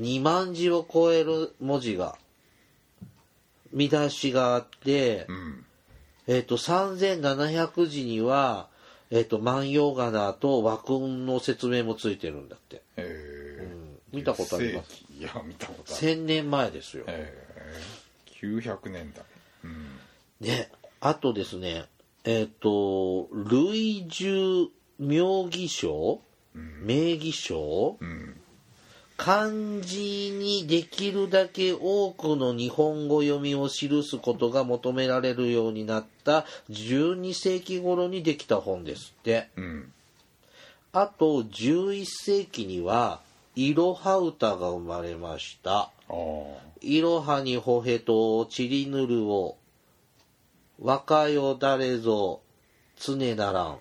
[0.00, 2.16] 2万字を超える文字が
[3.72, 5.64] 見出しがあって、うん。
[6.26, 8.68] えっ、と3700字には
[9.10, 12.82] えっ、と万葉仮名と和訓の説明もついてるんだって、
[14.14, 15.04] 見たことあります？
[15.18, 16.06] いや見たことある。
[16.06, 19.24] 1000年前ですよ、えー、900年代。
[19.64, 19.98] うん。
[20.40, 21.84] ね、あとですね、
[22.24, 26.20] えっ、と、類従名義書、
[26.54, 28.40] 名義書、うん。
[29.16, 39.50] 漢字にできるだけ多くの日本語読みを記すことが求められるようになった12世紀頃にできた本ですって。
[39.56, 39.92] うん。
[40.92, 43.20] あと11世紀には、
[43.56, 45.90] いろは歌が生まれました。
[46.80, 49.56] いろはにほへとちりぬるを、
[50.80, 52.40] 若よ誰ぞ
[52.98, 53.78] 常ならん。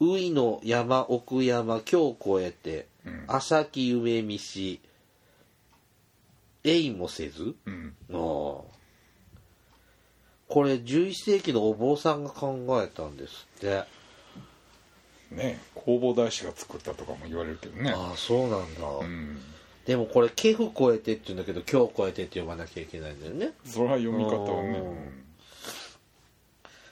[0.00, 2.86] ういの山奥山今日越えて、
[3.26, 4.80] 朝き夢見し、
[6.64, 7.94] えいもせず、うん
[10.48, 13.84] これ11世紀のお坊さんが考えたんですって。
[15.30, 18.86] ね弘法大師が作ったとかも言われるけどねああ、そうなんだ。
[19.00, 19.38] うん
[19.88, 23.52] でもこれ、ケフ越えてって言うんだけど、今日越えてって呼ばなきゃいけないんだよね。
[23.64, 25.24] それは読み方はねうん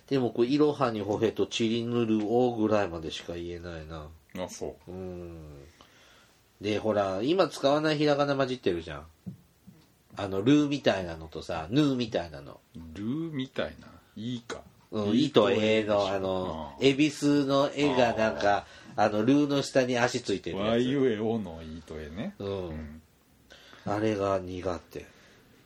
[0.09, 4.09] でもこれ、いろはにほへとちりぬるおぐらいまでしか言えないな。
[4.35, 5.67] うんあそううん。
[6.63, 9.07] で、ほら、今使わないひらがな混じってるじゃん。
[10.17, 12.61] あの、ルーみたいなのとさ、ヌーみたいなの。
[12.95, 20.67] ルーみたいないいかうん、いとえの、あの、恵比寿の絵がなんか、あの、ルーの下に足ついてるやつ。
[20.69, 23.03] わゆえおのいいとえねうん。
[23.85, 25.07] あれが苦手。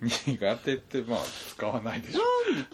[0.00, 1.18] 苦手ってまあ
[1.50, 2.20] 使わないでしょ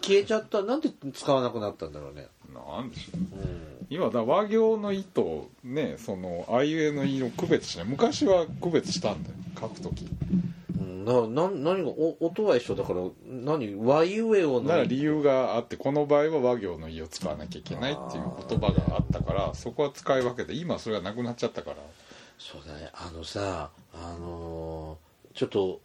[0.01, 0.61] 消えちゃった？
[0.63, 2.27] なんで使わなくなったんだろうね。
[2.53, 3.87] なんでしょううん。
[3.89, 10.53] 今だ和行の「い」とねそのあいうえの「い」を区別しない昔は区別したんだよ書く時うん
[11.07, 21.77] なな何がお音は一緒だから何和ゆえをだから理由があってこの場合は和行の「い」を使わなきゃいけないっていう言葉があったからそこは使い分けて今それがなくなっちゃったから。
[22.37, 22.91] そうだね。
[22.93, 25.79] あのさあのーちょっと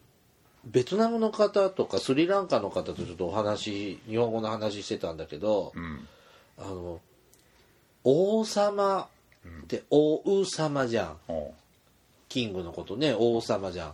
[0.65, 6.07] ベトナムの方とかスリランカの方とちょっとお話日本語の話してたんだけど、うん。
[6.57, 6.99] あの
[8.03, 9.07] 王様
[9.63, 11.17] って王様じゃん。
[11.27, 11.53] おう。
[12.27, 13.93] キングのことね王様じゃん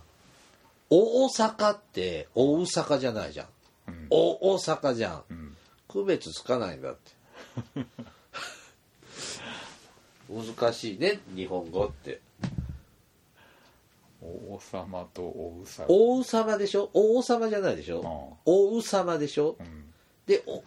[0.90, 3.46] 大阪って大阪じゃないじゃん、
[3.88, 4.06] うん。
[4.10, 5.22] お大阪じゃん。
[5.30, 5.56] うん。
[5.88, 7.12] 区別つかないんだって。
[10.30, 12.20] 難しいね日本語って。
[14.22, 15.86] 王様と王様。
[15.88, 16.90] 王様でしょ？
[16.92, 18.02] 王様じゃないでしょ？
[18.04, 19.56] あ王様でしょ？
[19.58, 19.92] うん。
[20.26, 20.62] でお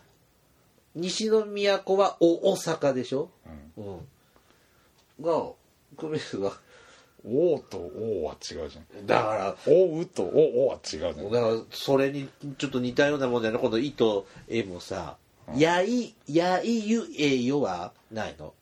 [0.95, 3.29] 西の都はお大阪でしょ？
[3.77, 3.85] うん。
[3.85, 4.07] うん。
[5.23, 5.51] が
[5.97, 6.51] 区別が
[7.25, 9.05] 王と王は違うじゃん。
[9.05, 11.31] だから王と王は違うじゃん。
[11.31, 13.59] だからそれにちょっと似たようなもんだよね。
[13.59, 15.17] この「い」と「え」もさ
[15.55, 18.53] 「やい」「やいゆえよ」はないの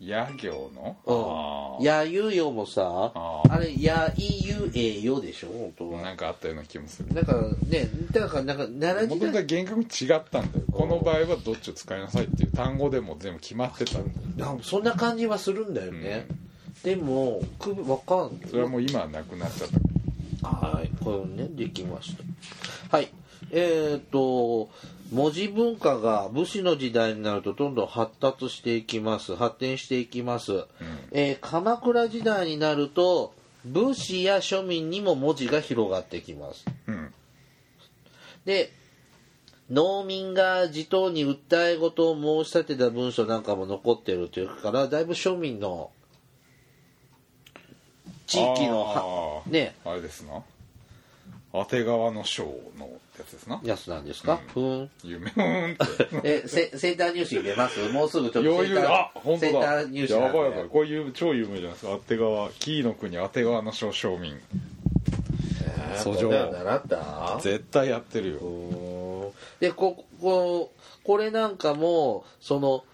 [0.00, 1.76] 野行の？
[1.78, 5.48] うん「やゆよ」もさああれ「やいゆえよ」でしょ？
[5.48, 6.02] 本当は。
[6.02, 7.12] なんかあったような気もする。
[7.12, 7.34] なんか
[7.68, 9.44] ねだからなんか奈良時代。
[9.46, 10.64] 厳格に違ったんだよ。
[10.70, 14.60] この場合はどっちを使いなさいっていう単語でも全部決まってたんだよ。
[14.62, 16.26] そんな感じはするんだよね、
[16.84, 19.68] でもくわかんそれはもう今はなくなっちゃっ
[20.40, 20.48] た。
[20.48, 22.14] はい、これね、できまし
[22.90, 22.96] た。
[22.96, 23.08] はい。
[23.50, 24.68] えっ、と、
[25.10, 29.36] 文字文化が武士の時代になるとどんどん発達していきます。
[29.36, 30.64] 発展していきます。
[31.12, 33.32] えー鎌倉時代になると、
[33.64, 36.64] 武士や庶民にも文字が広がってきます。
[36.86, 37.12] うん
[38.44, 38.72] で、
[39.70, 45.90] 農民が地頭に訴え事を申し立てた文書なんかも残ってるというから、だいぶ庶民の
[48.26, 50.42] 地域のね、あれですな
[51.52, 52.44] 当て川の章
[52.78, 53.60] のやつですな。
[53.64, 54.90] やつなんですか、ふーん。
[55.02, 56.08] 夢うんって。
[56.22, 57.80] え、セセンター入試入れます？
[57.88, 59.50] もうすぐちょっと余裕センターあ本当だ。
[59.50, 60.64] センター入試やばいやばい。
[60.68, 61.92] こういう超有名じゃないですか。
[61.92, 64.34] 当て川紀伊の国当て川の章庶民。
[64.34, 67.38] えー訴状習った？
[67.40, 68.36] 絶対やってるよ。
[68.38, 69.28] うー。
[69.28, 72.84] んでこここれなんかもその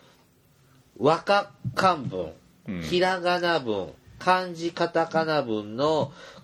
[0.98, 2.32] 和歌漢文、
[2.68, 2.82] うん。
[2.82, 6.12] ひらがな文漢字カタカナ文の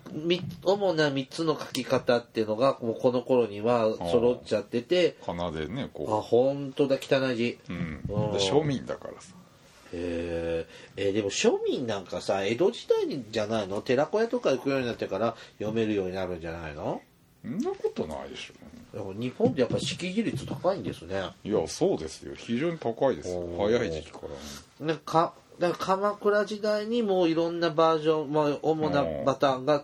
[0.63, 7.57] 主な3つの書き方っていうのがもうこの頃には揃っちゃっててかなでねあこ本当だ汚い字。
[7.69, 8.01] う、うん、
[8.37, 9.33] 庶民だからさ。
[9.93, 11.01] へー。
[11.01, 13.81] えーでも庶民なんかさ江戸時代にじゃないの？
[13.81, 17.01] 寺子屋とか行くようになってから読めるようになるんじゃないの？
[17.43, 19.13] そんなことないでしょ。
[19.13, 21.23] 日本ってやっぱ識字率高いんですね。
[21.43, 22.35] いやそうですよ。
[22.35, 24.19] 非常に高いです早い時期か
[24.79, 24.85] ら。
[24.85, 29.83] なんかだから鎌倉時代にもういろんなバージョン、まあ、主なパターンが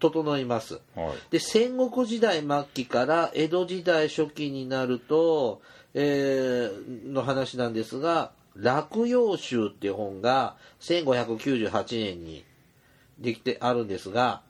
[0.00, 0.80] 整います。
[0.96, 1.12] はい。
[1.30, 5.62] で戦国時代末期から江戸時代初期になると、
[5.94, 12.44] えーの話なんですが「落葉集」っていう本が1598年に
[13.18, 14.42] できてあるんですが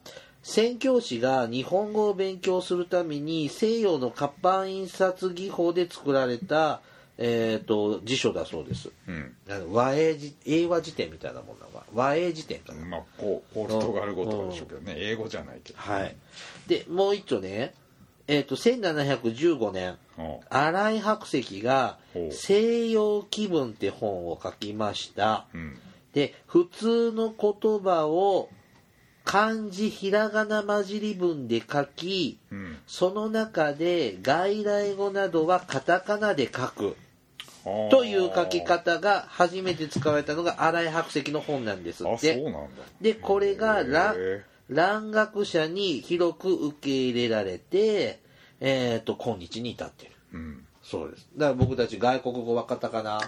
[0.42, 6.80] 宣教師が日本語を勉強するために西洋の活版印刷技法で作られた、
[7.22, 8.90] えー、と辞書だそうです。
[9.06, 9.34] うん。
[9.72, 12.72] 和英辞英和辞典みたいなものか和英辞典か。
[12.72, 14.94] なまあこうポルトガル語とかでしょうけどね。
[14.96, 15.78] 英語じゃないけど。
[15.78, 16.16] はい。
[16.66, 17.74] で、もう一丁ね、
[18.26, 20.22] えっ、と、1715年、う。
[20.22, 21.98] ん新井白石が
[22.30, 25.46] 西洋気分って本を書きました。
[25.52, 25.78] うん。
[26.14, 28.48] で、普通の言葉を
[29.24, 32.78] 漢字ひらがな混じり文で書き、うん。
[32.86, 36.96] その中で外来語などはカタカナで書く
[37.90, 42.42] という書き方が初めて使われたのが新井白石の本なんですって。
[43.00, 43.84] で、これが
[44.68, 48.20] 蘭学者に広く受け入れられて、
[48.60, 50.14] えっ、と、今日に至っている。
[50.32, 51.28] ーうんそうです。
[51.36, 53.20] だから僕たち外国語はカタカナ。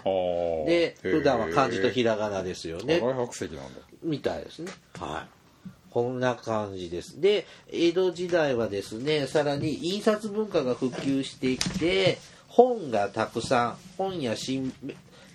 [0.66, 2.96] で、普段は漢字とひらがなですよね。
[2.96, 4.72] 赤い白石なんだみたいですね。
[4.98, 5.42] はい。
[5.90, 7.20] こんな感じです。
[7.20, 12.18] で、江戸時代はですね、さらに印刷文化が普及してきて、
[12.52, 14.74] 本がたくさん、本や新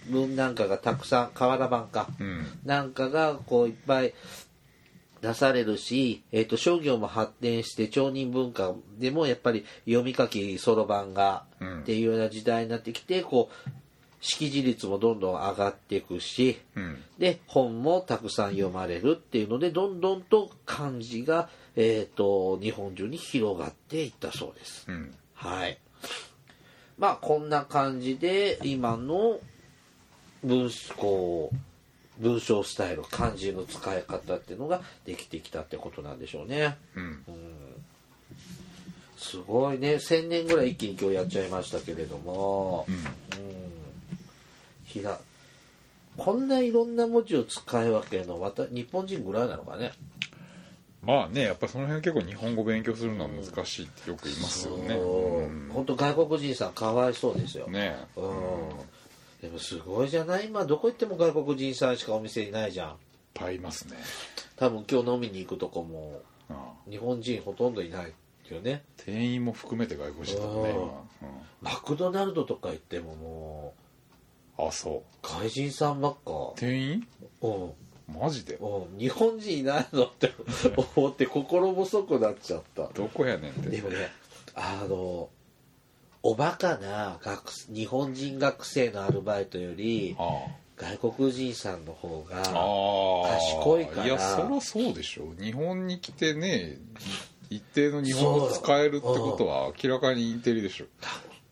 [0.07, 2.07] 聞なんかがたくさん、瓦版か。
[2.19, 4.13] うんなんかがこういっぱい
[5.21, 13.69] 出されるし、えっと商業も発展して町人文化でもやっぱり読み書きそろばんがうんっていうような時代になってきてこう
[14.21, 24.85] 識字率もどんどん上がっていくしうんで本もたくさん読まれるっていうのでどんどんと漢字が、えっと日本中に広がっていったそうです。
[24.87, 25.79] うんはい。
[26.97, 29.39] まあこんな感じで今の
[30.43, 31.57] 文こう
[32.19, 36.77] 文章スタイル漢字の使い方っていうのができてきたってことなんでしょうね。
[36.95, 37.23] うん。
[39.17, 39.95] すごいね。
[39.95, 42.95] 1000年ぐらい一気に今日やっちゃいましたけれども、うん。
[42.95, 43.01] うん。
[44.85, 45.19] ひら
[46.17, 49.91] こんないろんな文字を使い分けるのまた日本人ぐらいなのかね。
[51.07, 54.93] まあねやっぱその辺結構日本語勉強するのは難しいってよく言いますよね。
[54.95, 55.47] う。
[55.47, 55.69] ん。
[55.73, 57.67] 本当外国人さんかわいそうですよ。
[57.67, 57.95] ね。
[58.15, 58.69] うん。
[59.41, 60.47] でもすごいじゃない。
[60.47, 62.89] 今どこ行っても外国人さんしかお店にないじゃん。
[62.89, 62.95] いっ
[63.33, 63.97] ぱいいますね。
[64.57, 66.21] 多分今日飲みに行くとこも
[66.89, 68.13] 日本人ほとんどいない
[68.49, 68.83] よね。
[68.97, 70.75] 店員も含めて外国人だもんね
[71.61, 73.73] マクドナルドとか行ってもも
[74.57, 75.01] 今あそうう。
[75.21, 76.53] 外人さんばっか。
[76.55, 77.07] 店員？
[77.41, 77.71] うん
[78.07, 78.55] マジで？
[78.55, 80.33] うん日本人いないのって
[80.95, 82.87] 思って心細くなっちゃった。
[82.93, 83.69] どこやねんって。
[83.69, 84.09] でもね
[84.55, 85.29] あの
[86.23, 90.45] おバカな学日本人学生のアルバイトよりあ
[90.77, 92.41] 外国人さんの方があ
[93.31, 93.35] あ。
[93.35, 94.05] あ賢いから。
[94.07, 96.77] いやそりゃそうでしょ日本に来てね
[97.49, 100.85] 一定の日本語使えるってことは明らかにインテリでしょ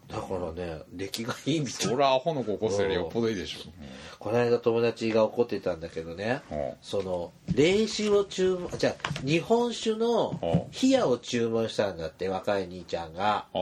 [0.08, 1.74] だからね出来がいいみたい。
[1.74, 3.72] そりゃアホの高校生よりよっぽどいいでしょ。
[4.20, 6.74] この間友達が怒ってたんだけどねうん。
[6.82, 13.46] その冷酒を注文じゃあ日本酒のは冷やを注文したんだって若い兄ちゃんが。
[13.54, 13.62] ああ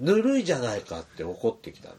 [0.00, 1.98] ぬるいじゃないかって怒ってきたんだっ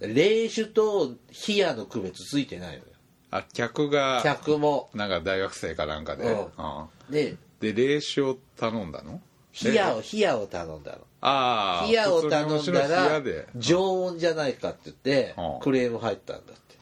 [0.00, 0.14] て。
[0.14, 1.14] 冷酒と
[1.48, 2.82] 冷やの区別ついてないのよ。
[3.30, 4.88] あ客が客も。
[4.94, 6.40] なんか大学生かなんかで、うん。
[6.40, 9.20] ああでで冷酒を頼んだの？
[9.62, 10.98] 冷やを冷やを頼んだの。
[11.20, 13.22] ああ冷やを頼んだら
[13.56, 15.60] 常温じゃないかって言ってうん。
[15.60, 16.74] クレーム入ったんだって。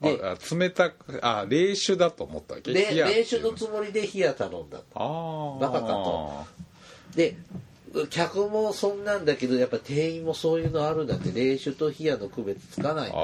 [0.00, 0.18] で
[0.56, 2.72] 冷たくあ冷酒だと思ったわけ？
[2.72, 6.46] で冷酒のつもりで冷や頼んだああバカかと。
[7.14, 7.36] で
[8.08, 11.32] 客もそんなんだけどやっぱ店員もそういうのあるんだって。
[11.32, 13.12] 冷酒と冷やの区別つかないんだって。
[13.12, 13.20] あ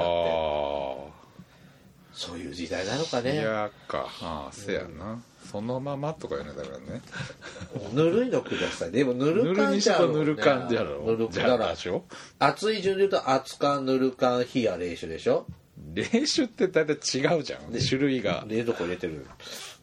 [2.13, 3.33] そういう時代なのかあね。
[3.33, 4.07] いやか。
[4.21, 5.21] ああせやな、
[5.51, 7.01] そのままとか言うねだからね。
[7.93, 8.91] ぬるいのください。
[8.91, 10.05] でもぬぬる感るにしじゃね。
[10.07, 12.03] ろぬる感じやろぬるからゃあでしょ
[12.39, 15.45] 熱い順で言うと熱燗ぬる燗冷や冷酒でしょ？
[15.93, 17.61] 冷酒って大体違うじゃん。
[17.79, 18.43] 種類が。
[18.47, 19.25] 冷蔵庫入れてる。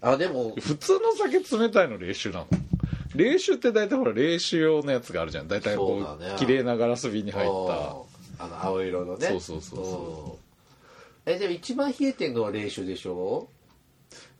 [0.02, 2.46] あでも普通の酒冷たいの冷酒なの。
[3.14, 5.48] 冷酒って大体ほら冷酒用のやつがあるじゃん。
[5.48, 6.34] 大体こそうだね。
[6.34, 7.52] う綺麗なガラス瓶に入った。
[8.44, 9.28] あの青色のね。
[9.28, 10.38] そうそうそうそ
[11.26, 11.30] う。
[11.30, 11.32] ん。
[11.32, 13.48] えでも一番冷えてるのは冷酒でしょ？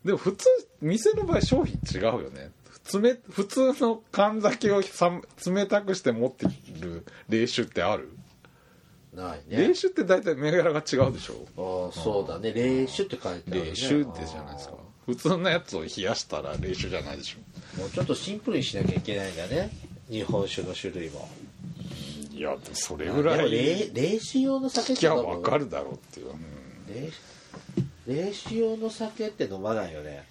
[0.04, 0.46] でも普通
[0.80, 2.50] 店の場合商品違うよね。
[2.92, 5.10] 冷普通の缶酒をさ
[5.46, 6.46] 冷たくして持って
[6.80, 8.10] る冷酒ってある、
[9.14, 9.68] ないね。
[9.68, 11.88] 冷酒って大体銘柄が違うでしょ。
[11.88, 12.52] ああそうだね。
[12.52, 14.74] 冷酒って書いてある、ね、冷酒ってじゃないですか。
[15.06, 17.80] 普通のやつを冷やしたら冷酒じゃないでしょ。
[17.80, 19.70] もうちょっとシンプルにしなきゃいけないんだね。
[20.10, 21.28] 日本酒の種類も。
[22.32, 26.40] いやそれぐらい冷冷酒用の酒っ聞きゃ分分かるだろうっていう、うん。
[26.94, 27.10] 冷
[28.06, 30.24] 冷酒用の酒って飲まないよね。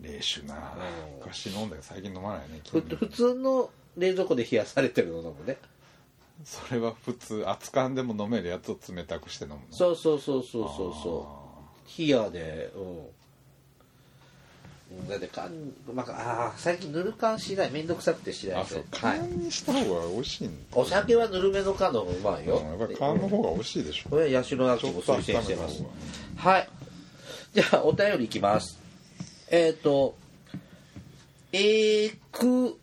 [0.00, 0.54] 冷酒な。
[0.54, 1.18] うん。
[1.18, 5.56] 昔飲んだけど最近飲まないねふ普通の冷蔵庫で冷やされてるの飲むね。
[6.44, 9.60] それは普通熱燗でも飲めるやつを冷たくして飲むの。
[9.70, 10.72] そうそうそうそうそう
[11.02, 11.28] そ
[11.98, 11.98] う。
[11.98, 12.98] 冷やでうん。
[14.98, 15.08] うん。
[15.08, 15.50] だって缶、
[15.92, 17.70] まあ、あー最近ぬる缶しない。
[17.70, 18.84] めんどくさくてしないあそう。
[18.90, 20.76] 缶にした方が美味しいんだ。
[20.78, 22.62] お酒はぬるめの缶の方がうまいよ、う。
[22.64, 22.66] ん。
[22.66, 24.10] やっぱり缶の方が美味しいでしょ。
[24.10, 25.82] これは八代亜紀も推薦してます。
[26.36, 26.68] はい
[27.56, 28.78] じゃあお便りいきます
[29.50, 30.14] えっ、と
[31.52, 32.76] エク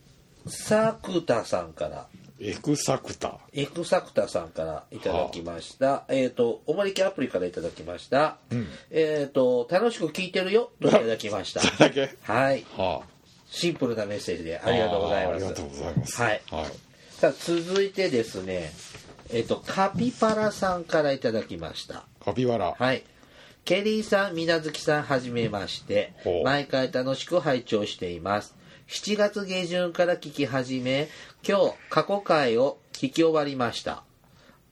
[0.48, 2.08] サクタさんから
[2.40, 6.06] エクサクタエクサクタさんからいただきました。
[6.10, 8.38] えっ、と、おもりきアプリからいただきました。
[8.90, 10.72] えっ、と、楽しく聞いてるよ？
[10.82, 11.62] といただきました。
[11.78, 12.10] だけ？
[12.24, 12.66] はい。
[12.76, 13.04] は
[13.52, 15.46] シンプルなメッセージでありがとうございます。
[15.46, 16.42] あーありがとうございますはい。
[16.50, 16.66] はい
[17.20, 18.74] さあ、続いてですね、
[19.30, 22.04] えっ、と、カピパラさんからいただきました。
[22.26, 23.04] カピバラはい。
[23.66, 28.58] ケリーさん、みなずきさん、はじめまして毎回楽しく拝聴しています。
[28.90, 31.08] 7月下旬から聞き始め、
[31.48, 34.04] 今日、過去回を聞き終わりました。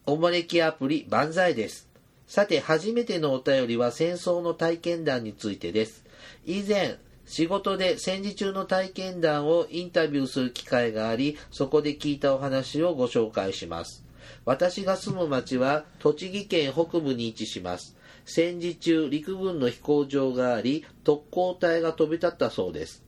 [0.05, 1.87] おもれきアプリ、万歳です。
[2.27, 6.03] さて、初めてのお便りは戦争の体験談についてです。
[6.45, 14.00] 以前、仕事で戦時中の体験談をインタビューする機会があり、そこで聞いたお話をご紹介します。
[14.45, 17.95] 私が住む町は栃木県北部に位置します。
[18.25, 23.03] 戦時中、陸軍の飛行場があり、特攻隊が飛び立ったそうです。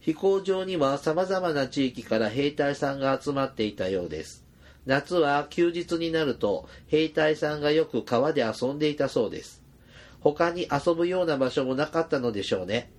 [0.00, 4.44] 飛行場には様々な地域から兵隊さんが集まっていたようです。
[4.86, 9.62] 夏は休日になると兵隊さんがよく川で遊んでいたそうです。
[10.20, 12.90] 他に遊ぶような場所もなかったのでしょうね。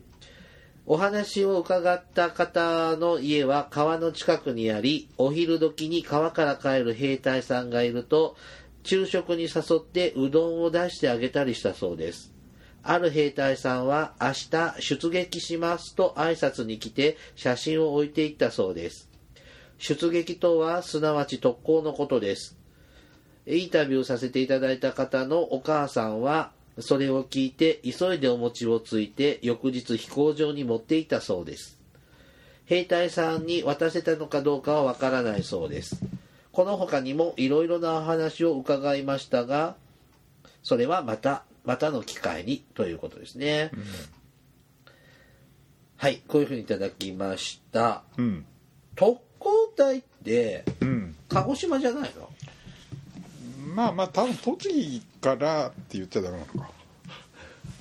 [0.90, 8.38] お話を伺った方の家は川の近くにあり、お昼時に川から帰る兵隊さんがいると、
[8.84, 12.34] 昼食に誘ってうどんを出してあげたりしたそうです。
[12.84, 19.10] ある兵隊さんは明日出撃しますと挨拶に来て写真を置いていったそうです。
[19.78, 22.58] 出撃とはすなわち特攻のことです。
[23.46, 31.78] インタビューさせていただいた方のお母さんはそれを聞いて急いでお餅をついて翌日飛行場に持っていったそうです。
[32.65, 35.97] 兵隊さんに渡せたのかどうかはわからないそうです。
[36.51, 39.75] この他にもいろいろなお話を伺いましたが、
[40.63, 43.71] それはまた、またの機会にということですね。
[45.95, 48.03] はい、こういうふうにいただきました。
[48.17, 48.45] うん
[48.95, 52.30] 特攻隊って、うん鹿児島じゃないの？
[53.75, 56.70] まあまあ多分栃木からって言っちゃダメなのか。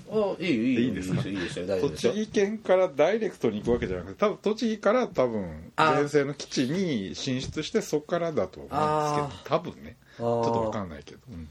[0.09, 1.29] あいいいいいいですか？
[1.29, 2.13] いいですよ大丈夫ですよ。
[2.13, 9.97] 栃木県からダイレクトに行くわけじゃなくて多分栃木から多分あ前線の基地に進出してそこからだと思うんですけどあ多分ね。
[10.15, 11.49] ちちょっと分かんないけど、うん。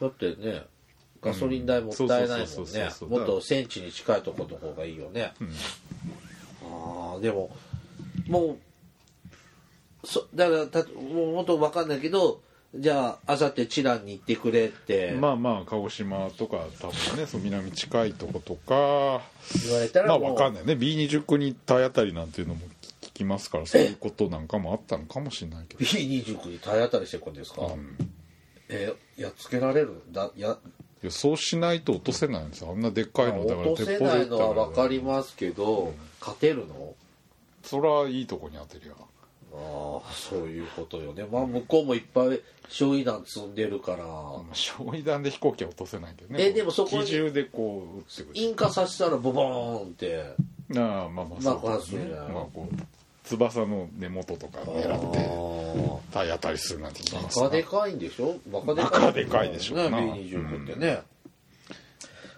[0.00, 0.62] だってね
[1.20, 2.90] ガソリン代もったいないもんね。
[3.08, 5.48] もっと戦地に近いところの方がいいよね、ん。
[6.64, 7.50] ああでも
[8.28, 8.56] も
[10.02, 12.40] うそだからたもう本当分かんないけど
[12.76, 15.12] じゃああさってチランに行ってくれって。
[15.12, 19.22] まあまあ鹿児島とか多分ねその南近いとことか。
[19.64, 20.72] 言われたまあらもう、分かんないね。
[20.74, 22.60] B29 に体当たりなんていうのも
[23.00, 25.84] 聞きますからそういうことなんかもあったのかもしれないけど。
[25.84, 27.62] B29 に体当たりしてくるんですか、
[28.68, 30.02] えやっつけられる？
[30.10, 30.58] だや？
[31.02, 32.72] いやそうしないと落とせないんですよ。
[32.72, 36.94] あんなでっかいのだから落とせないのは分かりますけど、勝てるの？
[37.62, 38.94] そりゃいいとこに当てりゃ
[39.56, 41.24] ああそういうことよね。
[41.30, 44.04] まあ向こうもいっぱい焼夷弾積んでるから、
[44.52, 46.44] 焼夷弾で飛行機は落とせないけどね。
[46.46, 50.34] えでもそこに機銃でこう撃ってくる引火させたらボボーンって。
[50.76, 52.76] ああまあまあそう爆発するじゃないまあこう
[53.24, 58.36] 翼の根元とか狙ってあ体当たりするなんてバカでかいんでしょ？
[58.50, 61.02] バカでかいバカでかいでしょうねな B29 ってね、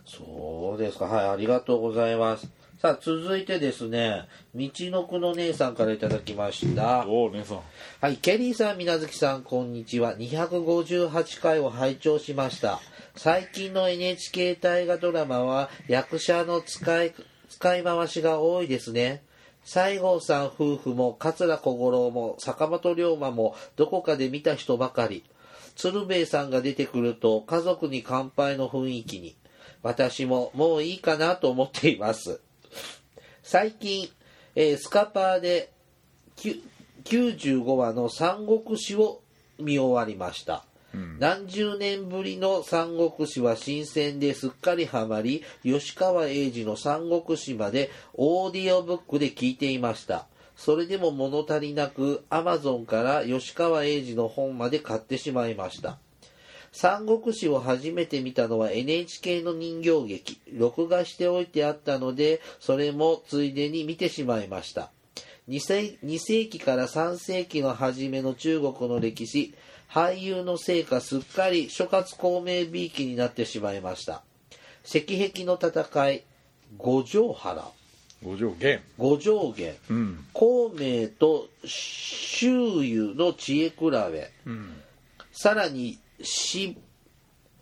[0.04, 1.06] そうですか。
[1.06, 2.48] はいありがとうございます
[2.78, 7.60] さあ続いてですね道のくの姉さんからいただきましたおお姉さん
[8.02, 10.14] はい、ケリーさん、みなずきさん、こんにちは。
[10.16, 12.78] 258回を拝聴しました。
[13.16, 17.14] 最近の NHK 大河ドラマは役者の使い、
[17.48, 19.22] 使い回しが多いですね。
[19.64, 25.24] 西郷さん夫婦も桂小五郎も坂本龍馬もどこかで見た人ばかり。
[25.74, 29.36] 鶴瓶さんが出てくると家族に乾杯の雰囲気に。
[29.82, 32.40] 私ももういいかなと思っています。
[33.42, 34.08] 最近、
[34.54, 35.72] えースカパーで
[36.34, 36.62] きゅ
[37.04, 39.22] 95話の三国志を
[39.58, 40.64] 見終わりました、
[41.18, 50.26] 何十年ぶりの三国志は新鮮ですっかりハマり吉川英治の三国志までオーディオブックで聞いていました。
[50.56, 55.98] それでも物足りなく、アマゾンから吉川英治の本まで買ってしまいました。
[56.78, 60.38] 三国志を初めて見たのは NHK の人形劇。
[60.52, 64.90] 録画しておいてあったので、それもついでに見てしまいました。
[65.48, 69.54] 2世 ,2 世紀から3世紀の初めの中国の歴史、
[69.90, 74.22] 俳優のせいかすっかり諸葛孔明びいきになってしまいました。
[74.84, 76.24] 石壁の戦い、
[76.76, 77.70] 五条原、
[78.22, 84.76] 五条元五条元、うん孔明と周遊の知恵比べ、うん
[85.32, 86.76] さらにし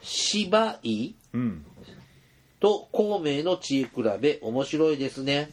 [0.01, 1.67] 芝居うん。
[2.61, 3.91] と孔明の知恵比
[4.21, 5.51] べ面白いですね。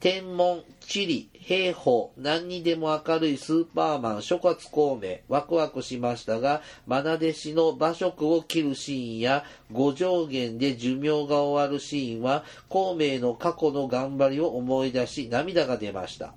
[0.00, 5.18] 天文地理兵法何にでも明るいスーパーマン諸葛孔明。
[5.28, 16.34] ワクワクしましたが愛弟子の馬謖を切るシーンや五条元で寿命が終わるシーンは孔明の過去の頑張りを思い出し涙が出ました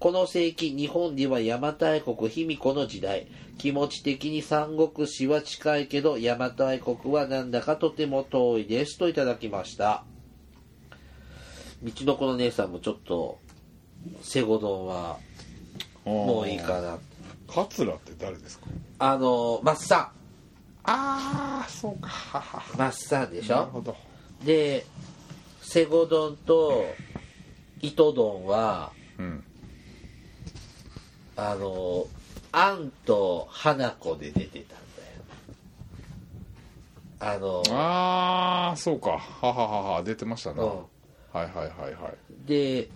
[0.00, 3.26] この世紀日本では邪馬台国卑弥呼の時代。
[3.58, 10.04] 気持ち的に三国志は近いけど邪馬台国はなんだかとても遠いですといただきました。
[11.82, 13.38] 道の子の姉さんもちょっと
[14.22, 15.18] セゴドンは
[16.06, 16.98] もういいかな。
[17.46, 18.68] 桂って誰ですか？
[19.00, 20.12] あのマッサ。
[20.84, 22.08] ああそうか。
[22.78, 23.56] マッサンでしょ？
[23.56, 23.94] なるほど。
[24.46, 24.86] で
[25.60, 26.86] セゴドンと
[27.82, 29.44] 糸ドンはうん
[31.42, 32.06] あの
[32.52, 34.78] アンと花子で出てたん
[37.18, 37.38] だよ。
[37.38, 39.12] あのああそうか。
[39.12, 40.68] はははは出てましたな、うん。
[40.68, 42.46] はいはいはいはい。
[42.46, 42.90] で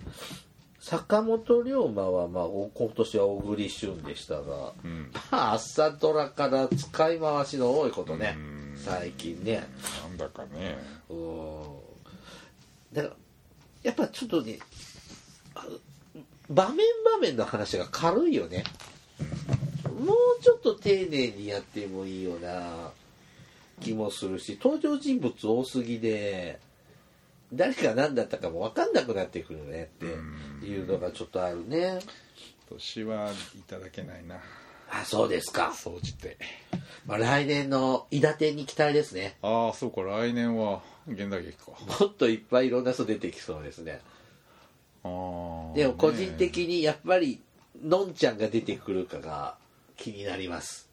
[0.79, 5.11] 坂本龍馬は、まあ、お今年は小栗旬でしたが、うん。
[5.31, 8.35] まあ朝ドラから使い回しの多いことね。
[8.37, 8.77] うん。
[8.77, 9.67] 最近ね。
[10.03, 10.77] なんだかね。
[11.09, 11.63] うん。
[12.93, 13.15] だから
[13.81, 14.65] やっぱちょっとねあ
[16.49, 18.63] 場面場面の話が軽いよね。
[19.99, 22.91] もうちょっと丁寧にやってもいいような
[23.81, 26.59] 気もするし登場人物多すぎで
[27.53, 29.85] 誰が何だったかも分かんなくなってくるねっ
[30.59, 31.99] ていうのがちょっとあるね。
[32.69, 34.35] 年はいただけないな。
[34.91, 36.37] あそうですか、総じて。
[37.05, 39.37] まあ、来年の伊達に期待ですね。
[39.41, 41.71] ああそうか来年は現代劇か。
[41.99, 44.01] もっといっぱいいろんな人出てきそうですね
[45.75, 47.39] でも個人的にやっぱり
[47.83, 49.55] のんちゃんが出てくるかが
[49.97, 50.89] 気になります。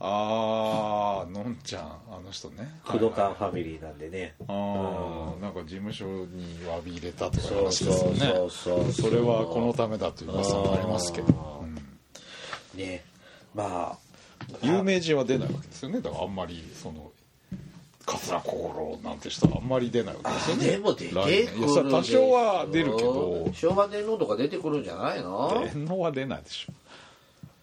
[0.00, 2.80] ああのんちゃんあの人ね。
[2.84, 4.34] 工藤館はいファミリーなんでね。
[4.46, 8.18] はいああなんか事務所に詫び入れたとか話ですよね。
[8.18, 11.74] そうそうそうそれはこのためだという噂もありますけど、うん。
[12.78, 13.02] ね。
[13.54, 13.98] まあ
[14.62, 16.00] 有名人は出ないわけですよね。
[16.00, 17.07] だからあんまりその
[18.08, 20.66] 桂小五郎なんて人はあんまり出ないわけですよね。
[20.66, 23.50] でも出てくる多少は出るけど。
[23.52, 25.62] 昭和天皇とか出てくるんじゃないの？
[25.72, 26.72] 天皇は出ないでしょ。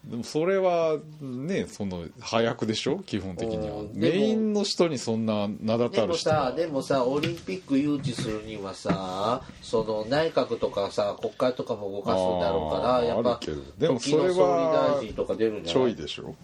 [0.08, 3.00] でもそれはねその早くでしょ？
[3.00, 3.82] 基本的には。
[3.92, 6.30] メインの人にそんな名だでもたる人。
[6.30, 13.40] はさでもさオリンピック誘致するにはさその内閣とかさ国会とかも動かすんだろうからやっぱ
[13.78, 16.36] でも時それは大臣とか出るちょいでしょ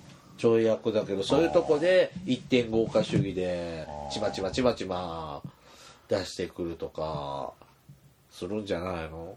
[0.43, 5.41] 跳躍だけどそういうとこで一点豪華主義でちまちまちまちま
[6.09, 7.53] 出してくるとか
[8.31, 9.37] するんじゃないの？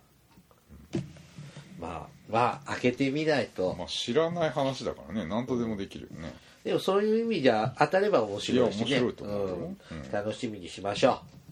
[1.79, 3.75] まあまあ開けてみないと。
[3.77, 5.27] まあ知らない話だからね。
[5.27, 6.33] 何とでもできるよね。
[6.63, 8.87] でもそういう意味じゃ当たれば面白いしね。
[8.87, 10.11] いや面白いと思ううん。
[10.11, 11.44] 楽しみにしましょう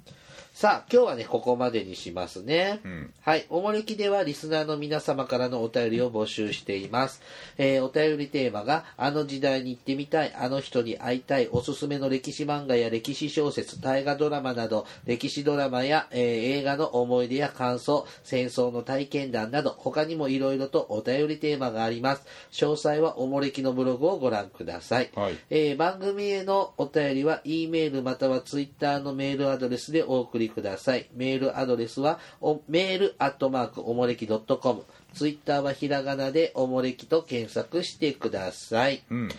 [0.53, 3.13] さあ今日はねここまでにしますね、うん。
[3.21, 7.23] はいおもれきではリスナーの皆様からのお便りを募集しています、
[7.57, 22.23] えーお便りテーマがあの時代に行ってみたいあの人に会いたいおすすめの歴史漫画や歴史小説大河ドラマなど歴史ドラマや、えー映画の思い出や感想戦争の体験談など他にもいろいろとお便りテーマがあります。
[22.51, 25.37] 詳細はおもれきのブログをご覧ください、はい。
[25.49, 34.83] えー番組へのお便りは E メールまたは Twitter のメールアドレスでお送りくださいメールアドレスはおメールアットマークおもれき .com
[35.13, 39.29] ツイッターはひらがなでおもれきと検索してくださいうん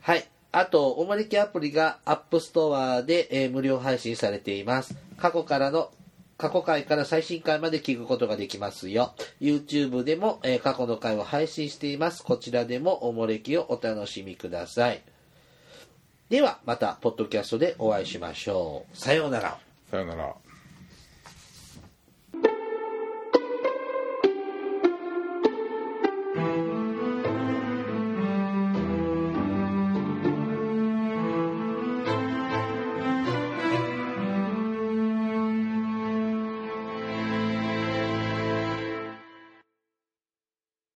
[0.00, 5.90] はいあとおもれきアプリが App Store で、えー無料配信されています過去からの
[6.40, 9.12] 過去回から最新回まで聞くことができますよ。
[9.42, 12.24] YouTube でも、えー過去の回を配信しています。
[12.24, 15.02] こちらでもおもれきをお楽しみください。
[16.30, 18.96] では、また、ポッドキャストでお会いしましょう。
[18.96, 19.58] さようなら。
[19.90, 20.32] さようなら